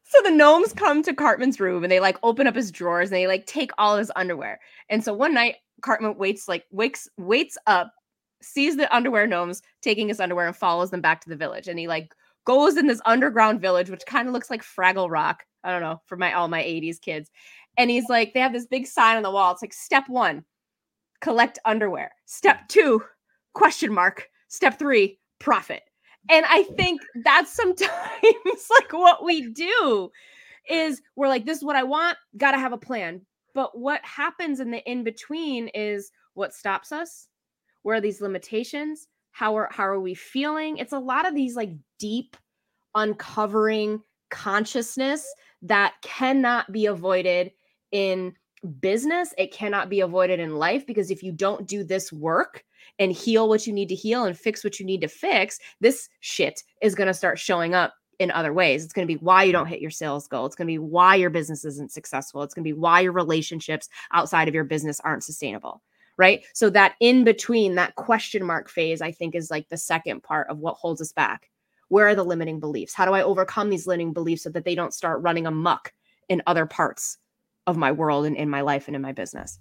so 0.04 0.22
the 0.22 0.30
gnomes 0.30 0.72
come 0.72 1.02
to 1.02 1.14
Cartman's 1.14 1.60
room 1.60 1.84
and 1.84 1.92
they 1.92 2.00
like 2.00 2.18
open 2.22 2.46
up 2.46 2.54
his 2.54 2.70
drawers 2.70 3.10
and 3.10 3.16
they 3.16 3.26
like 3.26 3.46
take 3.46 3.70
all 3.76 3.96
his 3.96 4.10
underwear. 4.16 4.60
And 4.88 5.04
so 5.04 5.12
one 5.12 5.34
night 5.34 5.56
Cartman 5.82 6.16
waits 6.16 6.48
like 6.48 6.64
wakes 6.70 7.08
waits 7.18 7.58
up 7.66 7.92
sees 8.44 8.76
the 8.76 8.94
underwear 8.94 9.26
gnomes 9.26 9.62
taking 9.80 10.08
his 10.08 10.20
underwear 10.20 10.46
and 10.46 10.56
follows 10.56 10.90
them 10.90 11.00
back 11.00 11.20
to 11.22 11.28
the 11.28 11.36
village. 11.36 11.68
And 11.68 11.78
he 11.78 11.88
like 11.88 12.14
goes 12.44 12.76
in 12.76 12.86
this 12.86 13.00
underground 13.04 13.60
village, 13.60 13.90
which 13.90 14.06
kind 14.06 14.26
of 14.28 14.34
looks 14.34 14.50
like 14.50 14.62
Fraggle 14.62 15.10
Rock. 15.10 15.44
I 15.64 15.70
don't 15.70 15.82
know 15.82 16.00
for 16.06 16.16
my 16.16 16.32
all 16.32 16.48
my 16.48 16.62
80s 16.62 17.00
kids. 17.00 17.30
And 17.78 17.90
he's 17.90 18.08
like, 18.08 18.34
they 18.34 18.40
have 18.40 18.52
this 18.52 18.66
big 18.66 18.86
sign 18.86 19.16
on 19.16 19.22
the 19.22 19.30
wall. 19.30 19.52
It's 19.52 19.62
like 19.62 19.72
step 19.72 20.04
one, 20.08 20.44
collect 21.20 21.58
underwear. 21.64 22.12
Step 22.26 22.68
two, 22.68 23.02
question 23.54 23.92
mark. 23.92 24.28
Step 24.48 24.78
three, 24.78 25.18
profit. 25.38 25.82
And 26.28 26.44
I 26.48 26.64
think 26.64 27.00
that's 27.24 27.52
sometimes 27.52 27.90
like 28.70 28.92
what 28.92 29.24
we 29.24 29.48
do 29.48 30.10
is 30.68 31.00
we're 31.16 31.28
like, 31.28 31.44
this 31.46 31.58
is 31.58 31.64
what 31.64 31.76
I 31.76 31.82
want, 31.82 32.16
gotta 32.36 32.58
have 32.58 32.72
a 32.72 32.78
plan. 32.78 33.22
But 33.54 33.78
what 33.78 34.04
happens 34.04 34.60
in 34.60 34.70
the 34.70 34.78
in 34.90 35.04
between 35.04 35.68
is 35.68 36.10
what 36.34 36.54
stops 36.54 36.92
us? 36.92 37.28
Where 37.82 37.96
are 37.96 38.00
these 38.00 38.20
limitations? 38.20 39.08
How 39.32 39.56
are 39.56 39.68
how 39.70 39.86
are 39.86 40.00
we 40.00 40.14
feeling? 40.14 40.76
It's 40.78 40.92
a 40.92 40.98
lot 40.98 41.26
of 41.26 41.34
these 41.34 41.56
like 41.56 41.70
deep 41.98 42.36
uncovering 42.94 44.02
consciousness 44.30 45.26
that 45.62 45.94
cannot 46.02 46.70
be 46.72 46.86
avoided 46.86 47.52
in 47.92 48.34
business. 48.80 49.34
It 49.38 49.52
cannot 49.52 49.88
be 49.88 50.00
avoided 50.00 50.40
in 50.40 50.56
life 50.56 50.86
because 50.86 51.10
if 51.10 51.22
you 51.22 51.32
don't 51.32 51.66
do 51.66 51.84
this 51.84 52.12
work 52.12 52.64
and 52.98 53.12
heal 53.12 53.48
what 53.48 53.66
you 53.66 53.72
need 53.72 53.88
to 53.88 53.94
heal 53.94 54.24
and 54.24 54.38
fix 54.38 54.62
what 54.62 54.78
you 54.78 54.86
need 54.86 55.00
to 55.00 55.08
fix, 55.08 55.58
this 55.80 56.08
shit 56.20 56.62
is 56.80 56.94
going 56.94 57.06
to 57.06 57.14
start 57.14 57.38
showing 57.38 57.74
up 57.74 57.94
in 58.18 58.30
other 58.30 58.52
ways. 58.52 58.84
It's 58.84 58.92
going 58.92 59.06
to 59.06 59.12
be 59.12 59.22
why 59.22 59.42
you 59.44 59.52
don't 59.52 59.66
hit 59.66 59.80
your 59.80 59.90
sales 59.90 60.28
goal. 60.28 60.46
It's 60.46 60.54
going 60.54 60.66
to 60.66 60.72
be 60.72 60.78
why 60.78 61.16
your 61.16 61.30
business 61.30 61.64
isn't 61.64 61.92
successful. 61.92 62.42
It's 62.42 62.54
going 62.54 62.64
to 62.64 62.68
be 62.68 62.78
why 62.78 63.00
your 63.00 63.12
relationships 63.12 63.88
outside 64.12 64.48
of 64.48 64.54
your 64.54 64.64
business 64.64 65.00
aren't 65.00 65.24
sustainable. 65.24 65.82
Right. 66.18 66.44
So, 66.52 66.70
that 66.70 66.94
in 67.00 67.24
between, 67.24 67.74
that 67.76 67.94
question 67.94 68.44
mark 68.44 68.68
phase, 68.68 69.00
I 69.00 69.12
think 69.12 69.34
is 69.34 69.50
like 69.50 69.68
the 69.68 69.78
second 69.78 70.22
part 70.22 70.48
of 70.48 70.58
what 70.58 70.74
holds 70.74 71.00
us 71.00 71.12
back. 71.12 71.48
Where 71.88 72.06
are 72.06 72.14
the 72.14 72.24
limiting 72.24 72.60
beliefs? 72.60 72.94
How 72.94 73.04
do 73.04 73.12
I 73.12 73.22
overcome 73.22 73.70
these 73.70 73.86
limiting 73.86 74.12
beliefs 74.12 74.42
so 74.42 74.50
that 74.50 74.64
they 74.64 74.74
don't 74.74 74.94
start 74.94 75.22
running 75.22 75.46
amok 75.46 75.92
in 76.28 76.42
other 76.46 76.66
parts 76.66 77.18
of 77.66 77.76
my 77.76 77.92
world 77.92 78.26
and 78.26 78.36
in 78.36 78.48
my 78.48 78.60
life 78.60 78.86
and 78.86 78.96
in 78.96 79.02
my 79.02 79.12
business? 79.12 79.58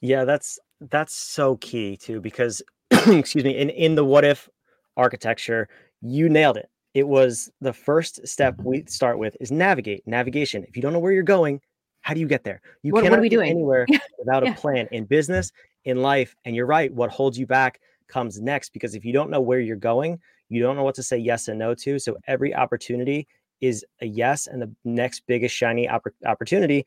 Yeah, 0.00 0.24
that's 0.24 0.58
that's 0.80 1.14
so 1.14 1.56
key 1.56 1.96
too 1.96 2.20
because 2.20 2.62
excuse 2.90 3.44
me, 3.44 3.56
in 3.56 3.70
in 3.70 3.94
the 3.94 4.04
what 4.04 4.24
if 4.24 4.48
architecture, 4.96 5.68
you 6.00 6.28
nailed 6.28 6.56
it. 6.56 6.68
It 6.94 7.06
was 7.06 7.50
the 7.60 7.72
first 7.72 8.26
step 8.26 8.56
we 8.62 8.84
start 8.86 9.18
with 9.18 9.36
is 9.40 9.52
navigate, 9.52 10.06
navigation. 10.06 10.64
If 10.64 10.76
you 10.76 10.82
don't 10.82 10.92
know 10.92 10.98
where 10.98 11.12
you're 11.12 11.22
going, 11.22 11.60
how 12.02 12.14
do 12.14 12.20
you 12.20 12.26
get 12.28 12.44
there? 12.44 12.60
You 12.82 12.92
What, 12.92 13.02
what 13.02 13.08
cannot 13.08 13.18
are 13.20 13.22
we 13.22 13.28
doing? 13.28 13.50
anywhere 13.50 13.86
without 14.18 14.42
a 14.42 14.52
plan 14.54 14.88
in 14.90 15.04
business, 15.04 15.52
in 15.84 16.02
life. 16.02 16.34
And 16.44 16.54
you're 16.56 16.66
right, 16.66 16.92
what 16.92 17.10
holds 17.10 17.38
you 17.38 17.46
back 17.46 17.80
comes 18.08 18.40
next 18.40 18.72
because 18.72 18.94
if 18.94 19.04
you 19.04 19.12
don't 19.12 19.30
know 19.30 19.40
where 19.40 19.60
you're 19.60 19.76
going, 19.76 20.18
you 20.48 20.62
don't 20.62 20.76
know 20.76 20.82
what 20.82 20.96
to 20.96 21.02
say 21.02 21.16
yes 21.18 21.48
and 21.48 21.58
no 21.58 21.74
to. 21.74 21.98
So 21.98 22.16
every 22.26 22.54
opportunity 22.54 23.28
is 23.60 23.84
a 24.00 24.06
yes 24.06 24.46
and 24.46 24.60
the 24.60 24.74
next 24.84 25.20
biggest 25.26 25.54
shiny 25.54 25.86
oppor- 25.86 26.12
opportunity 26.26 26.86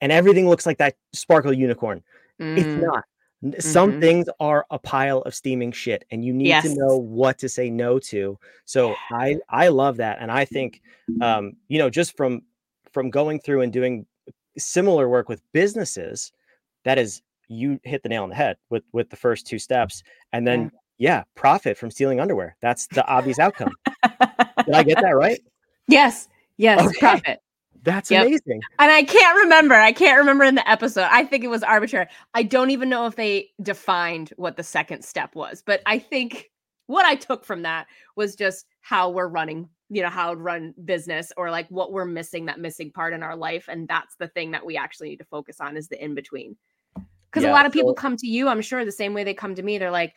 and 0.00 0.12
everything 0.12 0.48
looks 0.48 0.66
like 0.66 0.78
that 0.78 0.96
sparkle 1.12 1.52
unicorn. 1.52 2.02
It's 2.56 2.74
Mm, 2.74 2.82
not. 2.82 3.04
Some 3.60 3.92
mhm. 3.92 4.00
things 4.00 4.26
are 4.40 4.64
a 4.70 4.78
pile 4.78 5.18
of 5.22 5.34
steaming 5.34 5.70
shit, 5.72 6.04
and 6.10 6.24
you 6.24 6.32
need 6.32 6.48
Yes. 6.48 6.64
to 6.64 6.74
know 6.78 6.96
what 6.96 7.38
to 7.38 7.48
say 7.48 7.68
no 7.70 7.98
to. 7.98 8.38
So 8.64 8.94
I 9.12 9.36
I 9.48 9.68
love 9.68 9.98
that, 9.98 10.18
and 10.20 10.30
I 10.30 10.44
think, 10.46 10.80
um, 11.20 11.56
you 11.68 11.78
know, 11.78 11.90
just 11.90 12.16
from 12.16 12.42
from 12.92 13.10
going 13.10 13.40
through 13.40 13.60
and 13.62 13.72
doing 13.72 14.06
similar 14.58 15.08
work 15.08 15.28
with 15.28 15.42
businesses, 15.52 16.32
that 16.84 16.98
is 16.98 17.22
you 17.48 17.78
hit 17.84 18.02
the 18.02 18.08
nail 18.08 18.22
on 18.22 18.28
the 18.30 18.34
head 18.34 18.56
with 18.70 18.82
with 18.92 19.10
the 19.10 19.16
first 19.16 19.46
two 19.46 19.58
steps, 19.58 20.02
and 20.32 20.46
then 20.46 20.70
yeah, 20.98 21.24
profit 21.34 21.76
from 21.76 21.90
stealing 21.90 22.20
underwear. 22.20 22.56
That's 22.62 22.86
the 22.88 23.06
obvious 23.06 23.38
outcome. 23.38 23.74
Did 24.02 24.74
I 24.74 24.82
get 24.82 25.00
that 25.00 25.16
right? 25.16 25.40
Yes. 25.88 26.28
Yes. 26.56 26.86
Okay. 26.86 26.98
Profit. 27.00 27.40
That's 27.82 28.10
Yep. 28.10 28.26
amazing. 28.26 28.60
And 28.78 28.90
I 28.90 29.02
can't 29.02 29.36
remember. 29.38 29.74
I 29.74 29.92
can't 29.92 30.16
remember 30.18 30.44
in 30.44 30.54
the 30.54 30.68
episode. 30.68 31.08
I 31.10 31.24
think 31.24 31.44
it 31.44 31.48
was 31.48 31.62
arbitrary. 31.62 32.06
I 32.32 32.42
don't 32.42 32.70
even 32.70 32.88
know 32.88 33.06
if 33.06 33.16
they 33.16 33.50
defined 33.60 34.32
what 34.36 34.56
the 34.56 34.62
second 34.62 35.04
step 35.04 35.34
was, 35.34 35.62
but 35.66 35.82
I 35.84 35.98
think 35.98 36.50
what 36.86 37.04
I 37.04 37.14
took 37.16 37.44
from 37.44 37.62
that 37.62 37.86
was 38.16 38.36
just 38.36 38.66
how 38.80 39.10
we're 39.10 39.28
running, 39.28 39.68
you 39.90 40.02
know, 40.02 40.08
how 40.08 40.30
to 40.30 40.36
run 40.36 40.74
business 40.84 41.32
or 41.36 41.50
like 41.50 41.68
what 41.68 41.92
we're 41.92 42.04
missing, 42.04 42.46
that 42.46 42.58
missing 42.58 42.90
part 42.90 43.12
in 43.12 43.22
our 43.22 43.36
life. 43.36 43.66
And 43.68 43.86
that's 43.86 44.16
the 44.16 44.28
thing 44.28 44.50
that 44.52 44.64
we 44.64 44.76
actually 44.76 45.10
need 45.10 45.18
to 45.18 45.24
focus 45.24 45.60
on 45.60 45.76
is 45.76 45.88
the 45.88 46.02
in 46.02 46.14
between. 46.14 46.56
Because 47.30 47.44
Yeah, 47.44 47.50
a 47.50 47.52
lot 47.52 47.66
of 47.66 47.72
people 47.72 47.90
so- 47.90 47.94
come 47.94 48.16
to 48.16 48.26
you, 48.26 48.48
I'm 48.48 48.62
sure, 48.62 48.84
the 48.84 48.92
same 48.92 49.12
way 49.14 49.24
they 49.24 49.34
come 49.34 49.54
to 49.56 49.62
me. 49.62 49.78
They're 49.78 49.90
like, 49.90 50.14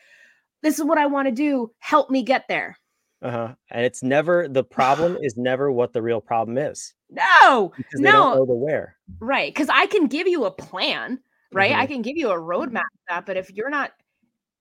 this 0.64 0.80
is 0.80 0.86
what 0.86 0.98
I 0.98 1.06
want 1.08 1.28
to 1.28 1.32
do. 1.34 1.72
Help 1.80 2.10
me 2.10 2.24
get 2.24 2.48
there. 2.48 2.78
Uh-huh. 3.22 3.56
And 3.72 3.84
it's 3.86 4.04
never 4.04 4.48
the 4.48 4.64
problem 4.64 5.18
is 5.22 5.36
never 5.38 5.72
what 5.72 5.92
the 5.94 6.02
real 6.02 6.22
problem 6.22 6.58
is 6.58 6.94
No, 7.10 7.74
because 7.76 8.00
they 8.00 8.12
don't 8.12 8.32
no, 8.32 8.36
know 8.36 8.46
the 8.46 8.54
where. 8.54 8.96
Right. 9.20 9.54
Because 9.54 9.70
I 9.70 9.88
can 9.88 10.08
give 10.08 10.28
you 10.28 10.46
a 10.46 10.52
plan, 10.52 11.20
right? 11.52 11.74
I 11.74 11.86
Mhm. 11.86 11.90
can 11.90 12.02
give 12.04 12.16
you 12.18 12.30
a 12.30 12.38
roadmap 12.38 12.82
to 12.82 13.00
that. 13.10 13.26
But 13.26 13.38
if 13.38 13.52
you're 13.52 13.70
not, 13.72 13.92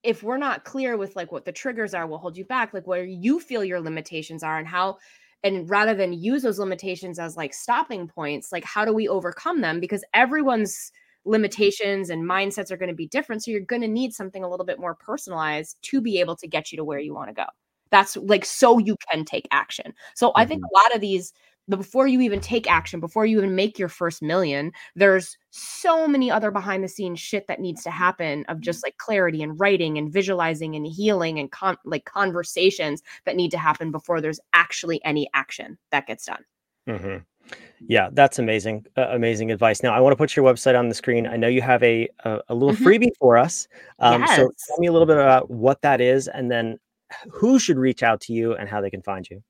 if 0.03 0.23
we're 0.23 0.39
not 0.39 0.65
clear 0.65 0.97
with 0.97 1.17
like 1.17 1.33
what 1.33 1.45
the 1.45 1.53
triggers 1.53 1.95
are, 1.95 2.07
will 2.07 2.19
hold 2.19 2.37
you 2.37 2.45
back, 2.45 2.73
like 2.73 2.87
where 2.87 3.05
you 3.05 3.41
feel 3.41 3.65
your 3.65 3.81
limitations 3.81 4.43
are 4.43 4.59
and 4.59 4.69
how, 4.69 4.99
and 5.43 5.69
rather 5.69 5.95
than 5.95 6.13
use 6.13 6.43
those 6.43 6.59
limitations 6.59 7.19
as 7.19 7.37
like 7.37 7.53
stopping 7.53 8.09
points, 8.09 8.53
like 8.53 8.65
how 8.65 8.85
do 8.85 8.93
we 8.93 9.09
overcome 9.09 9.61
them? 9.61 9.81
Because 9.81 10.05
everyone's 10.15 10.93
limitations 11.25 12.09
and 12.09 12.29
mindsets 12.29 12.71
are 12.71 12.77
going 12.77 12.89
to 12.89 12.95
be 12.95 13.09
different. 13.09 13.43
So 13.43 13.51
you're 13.51 13.61
going 13.61 13.83
to 13.83 13.89
need 13.89 14.15
something 14.15 14.45
a 14.45 14.49
little 14.49 14.67
bit 14.67 14.79
more 14.79 14.95
personalized 14.95 15.77
to 15.83 16.01
be 16.01 16.21
able 16.21 16.37
to 16.37 16.47
get 16.47 16.71
you 16.71 16.77
to 16.77 16.85
where 16.85 17.01
you 17.01 17.15
want 17.15 17.29
to 17.29 17.35
go. 17.35 17.47
That's 17.91 18.17
like 18.17 18.45
so 18.45 18.79
you 18.79 18.97
can 19.11 19.25
take 19.25 19.47
action. 19.51 19.93
So 20.15 20.33
I 20.35 20.45
think 20.47 20.61
mm-hmm. 20.61 20.75
a 20.75 20.79
lot 20.79 20.95
of 20.95 21.01
these 21.01 21.33
before 21.69 22.07
you 22.07 22.21
even 22.21 22.41
take 22.41 22.71
action, 22.71 23.01
before 23.01 23.27
you 23.27 23.39
even 23.39 23.55
make 23.55 23.79
your 23.79 23.89
first 23.89 24.23
million, 24.23 24.73
there's 24.95 25.37
so 25.51 26.07
many 26.07 26.31
other 26.31 26.51
behind 26.51 26.85
the 26.85 26.89
scenes 26.89 27.19
shit 27.19 27.47
that 27.49 27.61
needs 27.61 27.83
to 27.85 27.91
happen 27.91 28.45
of 28.49 28.61
just 28.61 28.85
like 28.85 28.97
clarity 28.99 29.43
and 29.43 29.59
writing 29.59 29.99
and 29.99 30.13
visualizing 30.13 30.75
and 30.77 30.87
healing 30.87 31.39
and 31.39 31.51
con- 31.51 31.77
like 31.85 32.05
conversations 32.05 33.03
that 33.25 33.37
need 33.37 33.51
to 33.51 33.59
happen 33.59 33.91
before 33.91 34.21
there's 34.21 34.41
actually 34.53 35.05
any 35.05 35.29
action 35.35 35.77
that 35.91 36.07
gets 36.07 36.27
done. 36.27 36.45
Mhm. 36.89 37.25
Yeah, 37.89 38.09
that's 38.13 38.39
amazing. 38.39 38.87
Uh, 38.97 39.09
amazing 39.11 39.51
advice. 39.53 39.83
Now, 39.83 39.95
I 39.95 40.01
want 40.01 40.13
to 40.13 40.17
put 40.17 40.35
your 40.35 40.45
website 40.45 40.79
on 40.79 40.89
the 40.89 40.95
screen. 40.95 41.27
I 41.27 41.37
know 41.37 41.49
you 41.49 41.63
have 41.63 41.83
a 41.83 42.09
a, 42.25 42.41
a 42.49 42.55
little 42.55 42.75
Mhm. 42.75 42.85
freebie 42.85 43.17
for 43.19 43.37
us. 43.37 43.69
Um, 43.99 44.27
So, 44.27 44.51
tell 44.67 44.79
me 44.79 44.87
a 44.89 44.93
little 44.93 45.07
bit 45.07 45.17
about 45.17 45.51
what 45.51 45.81
that 45.83 46.01
is, 46.01 46.29
and 46.29 46.51
then 46.51 46.79
who 47.31 47.59
should 47.59 47.79
reach 47.79 48.03
out 48.03 48.21
to 48.23 48.33
you 48.33 48.55
and 48.55 48.69
how 48.69 48.81
they 48.81 48.91
can 48.91 49.03
find 49.03 49.29
you. 49.31 49.43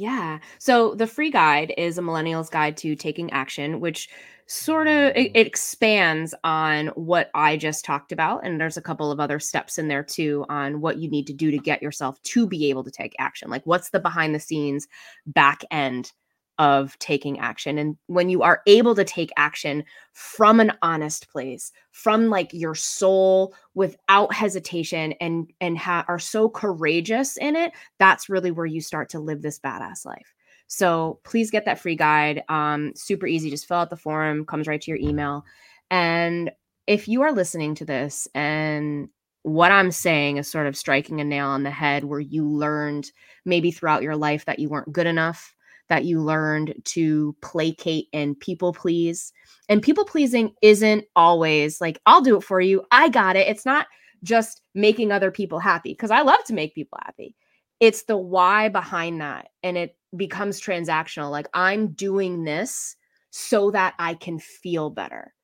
Yeah. 0.00 0.38
So 0.58 0.94
the 0.94 1.08
free 1.08 1.30
guide 1.30 1.74
is 1.76 1.98
a 1.98 2.02
millennial's 2.02 2.48
guide 2.48 2.76
to 2.78 2.94
taking 2.94 3.32
action, 3.32 3.80
which 3.80 4.08
sort 4.46 4.86
of 4.86 5.16
it, 5.16 5.32
expands 5.34 6.34
on 6.44 6.86
what 6.88 7.30
I 7.34 7.56
just 7.56 7.84
talked 7.84 8.12
about. 8.12 8.46
And 8.46 8.60
there's 8.60 8.76
a 8.76 8.82
couple 8.82 9.10
of 9.10 9.18
other 9.18 9.40
steps 9.40 9.76
in 9.76 9.88
there 9.88 10.04
too 10.04 10.44
on 10.48 10.80
what 10.80 10.98
you 10.98 11.10
need 11.10 11.26
to 11.26 11.32
do 11.32 11.50
to 11.50 11.58
get 11.58 11.82
yourself 11.82 12.22
to 12.22 12.46
be 12.46 12.70
able 12.70 12.84
to 12.84 12.92
take 12.92 13.16
action. 13.18 13.50
Like 13.50 13.66
what's 13.66 13.90
the 13.90 13.98
behind 13.98 14.36
the 14.36 14.40
scenes 14.40 14.86
back 15.26 15.64
end 15.72 16.12
of 16.58 16.98
taking 16.98 17.38
action. 17.38 17.78
And 17.78 17.96
when 18.06 18.28
you 18.28 18.42
are 18.42 18.62
able 18.66 18.94
to 18.94 19.04
take 19.04 19.30
action 19.36 19.84
from 20.12 20.60
an 20.60 20.72
honest 20.82 21.28
place, 21.30 21.72
from 21.92 22.28
like 22.28 22.52
your 22.52 22.74
soul 22.74 23.54
without 23.74 24.32
hesitation 24.32 25.12
and 25.20 25.52
and 25.60 25.78
ha- 25.78 26.04
are 26.08 26.18
so 26.18 26.48
courageous 26.48 27.36
in 27.36 27.56
it, 27.56 27.72
that's 27.98 28.28
really 28.28 28.50
where 28.50 28.66
you 28.66 28.80
start 28.80 29.08
to 29.10 29.20
live 29.20 29.42
this 29.42 29.58
badass 29.58 30.04
life. 30.04 30.34
So 30.66 31.20
please 31.24 31.50
get 31.50 31.64
that 31.64 31.78
free 31.78 31.96
guide. 31.96 32.42
Um, 32.48 32.92
super 32.94 33.26
easy. 33.26 33.50
Just 33.50 33.66
fill 33.66 33.78
out 33.78 33.90
the 33.90 33.96
form, 33.96 34.44
comes 34.44 34.68
right 34.68 34.80
to 34.80 34.90
your 34.90 35.00
email. 35.00 35.44
And 35.90 36.50
if 36.86 37.08
you 37.08 37.22
are 37.22 37.32
listening 37.32 37.74
to 37.76 37.84
this 37.84 38.28
and 38.34 39.08
what 39.42 39.72
I'm 39.72 39.90
saying 39.90 40.36
is 40.36 40.48
sort 40.48 40.66
of 40.66 40.76
striking 40.76 41.20
a 41.20 41.24
nail 41.24 41.46
on 41.46 41.62
the 41.62 41.70
head 41.70 42.04
where 42.04 42.20
you 42.20 42.46
learned 42.46 43.10
maybe 43.44 43.70
throughout 43.70 44.02
your 44.02 44.16
life 44.16 44.44
that 44.44 44.58
you 44.58 44.68
weren't 44.68 44.92
good 44.92 45.06
enough, 45.06 45.54
that 45.88 46.04
you 46.04 46.20
learned 46.20 46.74
to 46.84 47.34
placate 47.42 48.08
and 48.12 48.38
people 48.38 48.72
please. 48.72 49.32
And 49.68 49.82
people 49.82 50.04
pleasing 50.04 50.54
isn't 50.62 51.04
always 51.16 51.80
like, 51.80 52.00
I'll 52.06 52.20
do 52.20 52.36
it 52.36 52.44
for 52.44 52.60
you. 52.60 52.84
I 52.90 53.08
got 53.08 53.36
it. 53.36 53.48
It's 53.48 53.66
not 53.66 53.86
just 54.22 54.62
making 54.74 55.12
other 55.12 55.30
people 55.30 55.58
happy 55.58 55.92
because 55.92 56.10
I 56.10 56.22
love 56.22 56.42
to 56.44 56.54
make 56.54 56.74
people 56.74 56.98
happy. 57.04 57.34
It's 57.80 58.04
the 58.04 58.16
why 58.16 58.68
behind 58.68 59.20
that. 59.20 59.48
And 59.62 59.76
it 59.76 59.96
becomes 60.16 60.60
transactional. 60.60 61.30
Like, 61.30 61.48
I'm 61.54 61.92
doing 61.92 62.44
this 62.44 62.96
so 63.30 63.70
that 63.70 63.94
I 63.98 64.14
can 64.14 64.38
feel 64.38 64.90
better. 64.90 65.34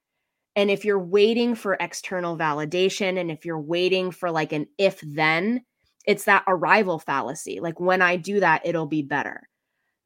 And 0.57 0.71
if 0.71 0.85
you're 0.85 1.01
waiting 1.01 1.55
for 1.55 1.77
external 1.81 2.37
validation 2.37 3.21
and 3.21 3.31
if 3.31 3.45
you're 3.45 3.61
waiting 3.61 4.11
for 4.11 4.31
like 4.31 4.53
an 4.53 4.67
if 4.79 5.01
then, 5.03 5.63
it's 6.07 6.25
that 6.25 6.45
arrival 6.47 6.99
fallacy. 6.99 7.61
Like, 7.61 7.81
when 7.81 8.03
I 8.03 8.17
do 8.17 8.41
that, 8.41 8.63
it'll 8.65 8.87
be 8.87 9.03
better 9.03 9.49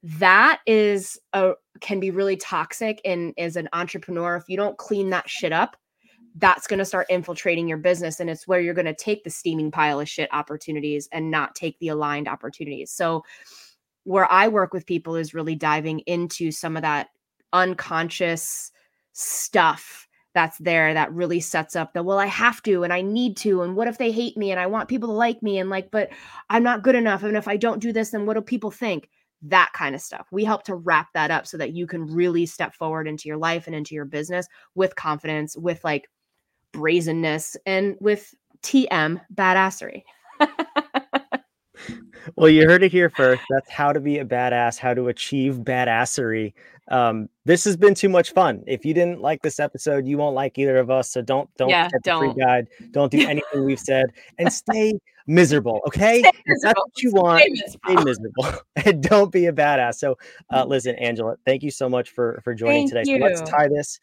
that 0.03 0.59
is 0.65 1.19
a 1.33 1.53
can 1.81 1.99
be 1.99 2.11
really 2.11 2.37
toxic 2.37 3.01
and 3.05 3.33
as 3.37 3.55
an 3.55 3.67
entrepreneur 3.73 4.35
if 4.35 4.43
you 4.47 4.57
don't 4.57 4.77
clean 4.77 5.09
that 5.09 5.29
shit 5.29 5.51
up 5.51 5.75
that's 6.35 6.67
going 6.67 6.79
to 6.79 6.85
start 6.85 7.07
infiltrating 7.09 7.67
your 7.67 7.77
business 7.77 8.19
and 8.19 8.29
it's 8.29 8.47
where 8.47 8.61
you're 8.61 8.73
going 8.73 8.85
to 8.85 8.93
take 8.93 9.23
the 9.23 9.29
steaming 9.29 9.71
pile 9.71 9.99
of 9.99 10.07
shit 10.07 10.29
opportunities 10.31 11.09
and 11.11 11.31
not 11.31 11.55
take 11.55 11.77
the 11.79 11.89
aligned 11.89 12.27
opportunities. 12.27 12.91
So 12.91 13.23
where 14.03 14.31
i 14.31 14.47
work 14.47 14.73
with 14.73 14.85
people 14.85 15.15
is 15.15 15.33
really 15.33 15.55
diving 15.55 15.99
into 15.99 16.51
some 16.51 16.75
of 16.75 16.81
that 16.81 17.09
unconscious 17.53 18.71
stuff 19.13 20.07
that's 20.33 20.57
there 20.59 20.93
that 20.93 21.11
really 21.13 21.39
sets 21.39 21.75
up 21.75 21.93
the 21.93 22.01
well 22.01 22.19
i 22.19 22.25
have 22.25 22.61
to 22.63 22.83
and 22.83 22.93
i 22.93 23.01
need 23.01 23.35
to 23.35 23.61
and 23.61 23.75
what 23.75 23.87
if 23.87 23.97
they 23.97 24.11
hate 24.11 24.37
me 24.37 24.51
and 24.51 24.59
i 24.59 24.65
want 24.65 24.89
people 24.89 25.09
to 25.09 25.13
like 25.13 25.41
me 25.43 25.59
and 25.59 25.69
like 25.69 25.91
but 25.91 26.09
i'm 26.49 26.63
not 26.63 26.83
good 26.83 26.95
enough 26.95 27.23
and 27.23 27.35
if 27.35 27.47
i 27.47 27.57
don't 27.57 27.81
do 27.81 27.91
this 27.91 28.11
then 28.11 28.25
what 28.25 28.35
do 28.35 28.41
people 28.41 28.71
think 28.71 29.09
that 29.43 29.71
kind 29.73 29.95
of 29.95 30.01
stuff. 30.01 30.27
We 30.31 30.43
help 30.43 30.63
to 30.63 30.75
wrap 30.75 31.07
that 31.13 31.31
up 31.31 31.47
so 31.47 31.57
that 31.57 31.73
you 31.73 31.87
can 31.87 32.05
really 32.05 32.45
step 32.45 32.73
forward 32.75 33.07
into 33.07 33.27
your 33.27 33.37
life 33.37 33.67
and 33.67 33.75
into 33.75 33.95
your 33.95 34.05
business 34.05 34.47
with 34.75 34.95
confidence, 34.95 35.57
with 35.57 35.83
like 35.83 36.09
brazenness, 36.73 37.55
and 37.65 37.95
with 37.99 38.33
TM 38.61 39.21
badassery. 39.33 40.03
well, 42.35 42.49
you 42.49 42.67
heard 42.67 42.83
it 42.83 42.91
here 42.91 43.09
first. 43.09 43.41
That's 43.49 43.69
how 43.69 43.93
to 43.93 43.99
be 43.99 44.19
a 44.19 44.25
badass, 44.25 44.77
how 44.77 44.93
to 44.93 45.07
achieve 45.07 45.55
badassery. 45.57 46.53
Um, 46.89 47.29
this 47.45 47.63
has 47.65 47.77
been 47.77 47.93
too 47.93 48.09
much 48.09 48.33
fun. 48.33 48.63
If 48.65 48.83
you 48.85 48.93
didn't 48.93 49.21
like 49.21 49.41
this 49.41 49.59
episode, 49.59 50.07
you 50.07 50.17
won't 50.17 50.35
like 50.35 50.57
either 50.57 50.77
of 50.77 50.89
us. 50.89 51.11
So 51.11 51.21
don't 51.21 51.49
don't 51.57 51.69
Yeah, 51.69 51.83
get 51.89 52.03
the 52.03 52.09
don't. 52.09 52.33
free 52.33 52.43
guide. 52.43 52.67
Don't 52.91 53.11
do 53.11 53.19
anything 53.27 53.63
we've 53.63 53.79
said, 53.79 54.07
and 54.39 54.51
stay 54.51 54.93
miserable. 55.27 55.81
Okay, 55.87 56.19
Stay 56.21 56.31
If 56.45 56.61
that's 56.63 56.79
what 56.79 57.03
you 57.03 57.11
want. 57.11 57.41
Stay 57.43 57.55
Stay 57.55 57.95
miserable. 58.03 58.43
miserable 58.43 58.61
and 58.85 59.03
don't 59.03 59.31
be 59.31 59.45
a 59.45 59.53
badass. 59.53 59.95
So, 59.95 60.17
uh, 60.51 60.65
listen, 60.65 60.95
Angela, 60.95 61.35
thank 61.45 61.61
you 61.63 61.71
so 61.71 61.87
much 61.89 62.09
for 62.09 62.41
for 62.43 62.53
joining 62.55 62.89
Thank 62.89 63.07
today. 63.07 63.19
So 63.19 63.23
let's 63.23 63.41
tie 63.49 63.67
this 63.67 63.99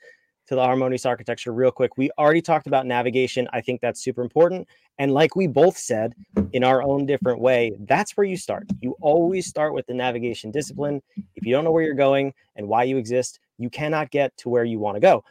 to 0.49 0.55
the 0.55 0.63
harmonious 0.63 1.05
architecture 1.05 1.53
real 1.53 1.71
quick. 1.71 1.97
We 1.97 2.11
already 2.19 2.43
talked 2.43 2.67
about 2.67 2.87
navigation. 2.87 3.49
I 3.53 3.61
think 3.61 3.81
that's 3.81 4.03
super 4.03 4.23
important. 4.23 4.69
And 4.99 5.13
like 5.13 5.37
we 5.37 5.47
both 5.47 5.77
said 5.77 6.15
in 6.53 6.65
our 6.65 6.83
own 6.83 7.07
different 7.07 7.41
way, 7.41 7.77
that's 7.81 8.17
where 8.17 8.25
you 8.25 8.37
start. 8.37 8.67
You 8.81 8.97
always 9.01 9.47
start 9.47 9.75
with 9.75 9.87
the 9.87 9.95
navigation 9.95 10.51
discipline. 10.51 11.03
If 11.35 11.45
you 11.45 11.53
don't 11.53 11.65
know 11.65 11.73
where 11.73 11.83
you're 11.83 11.95
going 11.95 12.33
and 12.55 12.69
why 12.69 12.85
you 12.85 12.97
exist, 12.97 13.41
you 13.59 13.69
cannot 13.71 14.11
get 14.11 14.37
to 14.39 14.49
where 14.49 14.65
you 14.65 14.79
want 14.79 14.97
to 14.97 15.01
go. 15.01 15.25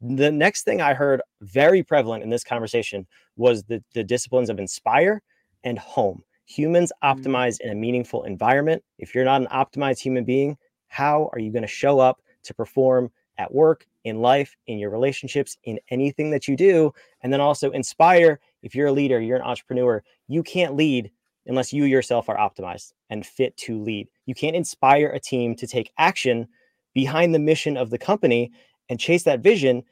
The 0.00 0.30
next 0.30 0.64
thing 0.64 0.80
I 0.80 0.94
heard 0.94 1.22
very 1.40 1.82
prevalent 1.82 2.22
in 2.22 2.30
this 2.30 2.44
conversation 2.44 3.06
was 3.36 3.64
the, 3.64 3.82
the 3.94 4.04
disciplines 4.04 4.50
of 4.50 4.58
inspire 4.58 5.22
and 5.62 5.78
home. 5.78 6.22
Humans 6.46 6.92
Mm. 7.02 7.16
optimize 7.22 7.60
in 7.60 7.70
a 7.70 7.74
meaningful 7.74 8.24
environment. 8.24 8.82
If 8.98 9.14
you're 9.14 9.24
not 9.24 9.40
an 9.40 9.48
optimized 9.48 10.00
human 10.00 10.24
being, 10.24 10.58
how 10.88 11.30
are 11.32 11.38
you 11.38 11.50
going 11.50 11.62
to 11.62 11.68
show 11.68 12.00
up 12.00 12.20
to 12.44 12.54
perform 12.54 13.10
at 13.38 13.52
work, 13.52 13.86
in 14.04 14.20
life, 14.20 14.56
in 14.66 14.78
your 14.78 14.90
relationships, 14.90 15.56
in 15.64 15.78
anything 15.90 16.30
that 16.30 16.46
you 16.46 16.56
do? 16.56 16.92
And 17.22 17.32
then 17.32 17.40
also 17.40 17.70
inspire. 17.70 18.40
If 18.62 18.74
you're 18.74 18.88
a 18.88 18.92
leader, 18.92 19.20
you're 19.20 19.36
an 19.36 19.42
entrepreneur, 19.42 20.02
you 20.28 20.42
can't 20.42 20.76
lead 20.76 21.10
unless 21.46 21.72
you 21.72 21.84
yourself 21.84 22.28
are 22.28 22.36
optimized 22.36 22.92
and 23.10 23.26
fit 23.26 23.56
to 23.58 23.80
lead. 23.82 24.08
You 24.26 24.34
can't 24.34 24.56
inspire 24.56 25.08
a 25.08 25.20
team 25.20 25.54
to 25.56 25.66
take 25.66 25.92
action 25.98 26.48
behind 26.94 27.34
the 27.34 27.38
mission 27.38 27.76
of 27.76 27.90
the 27.90 27.98
company 27.98 28.52
and 28.88 28.98
chase 28.98 29.24
that 29.24 29.40
vision 29.40 29.82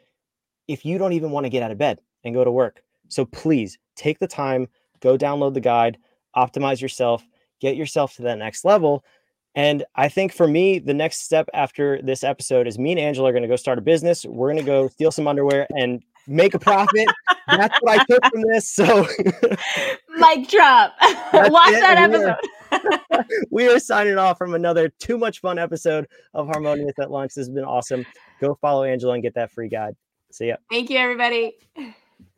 if 0.69 0.85
you 0.85 0.97
don't 0.97 1.13
even 1.13 1.31
want 1.31 1.45
to 1.45 1.51
get 1.51 1.63
out 1.63 1.71
of 1.71 1.79
bed 1.79 1.99
and 2.25 2.35
go 2.35 2.45
to 2.45 2.51
work. 2.51 2.83
So 3.09 3.27
please 3.27 3.79
take 3.97 4.19
the 4.19 4.27
time, 4.27 4.69
go 5.01 5.19
download 5.19 5.55
the 5.55 5.61
guide, 5.61 5.99
optimize 6.37 6.81
yourself, 6.81 7.27
get 7.61 7.77
yourself 7.77 8.17
to 8.17 8.23
that 8.23 8.39
next 8.39 8.65
level. 8.65 9.05
And 9.55 9.85
I 9.97 10.09
think 10.09 10.33
for 10.33 10.47
me, 10.49 10.79
the 10.79 10.95
next 10.95 11.23
step 11.25 11.49
after 11.53 12.01
this 12.03 12.25
episode 12.25 12.67
is 12.67 12.79
me 12.79 12.93
and 12.93 13.01
Angela 13.01 13.29
are 13.29 13.33
going 13.33 13.43
to 13.43 13.49
go 13.49 13.57
start 13.57 13.79
a 13.79 13.83
business. 13.83 14.25
We're 14.25 14.49
going 14.49 14.65
to 14.65 14.65
go 14.65 14.89
steal 14.89 15.11
some 15.13 15.27
underwear 15.29 15.67
and 15.77 16.03
make 16.27 16.55
a 16.55 16.59
profit. 16.59 17.07
That's 17.49 17.77
what 17.83 18.01
I 18.01 18.05
took 18.11 18.25
from 18.33 18.43
this. 18.49 18.69
So 18.71 19.07
Mic 20.17 20.49
drop. 20.49 20.95
Watch 21.01 21.73
that 21.73 21.97
and 21.99 22.13
we 22.13 22.19
are- 22.25 22.39
episode. 22.73 23.27
we 23.51 23.69
are 23.69 23.79
signing 23.79 24.17
off 24.17 24.39
from 24.39 24.55
another 24.55 24.89
too 24.89 25.19
much 25.19 25.41
fun 25.41 25.59
episode 25.59 26.07
of 26.33 26.47
Harmonious 26.47 26.95
at 26.99 27.11
Lunch. 27.11 27.35
This 27.35 27.47
has 27.47 27.51
been 27.51 27.65
awesome. 27.65 28.07
Go 28.41 28.55
follow 28.61 28.85
Angela 28.85 29.15
and 29.15 29.23
get 29.23 29.35
that 29.35 29.51
free 29.53 29.69
guide. 29.69 29.95
See 30.31 30.47
ya. 30.49 30.57
Thank 30.71 30.89
you, 30.89 30.97
everybody. 30.97 31.53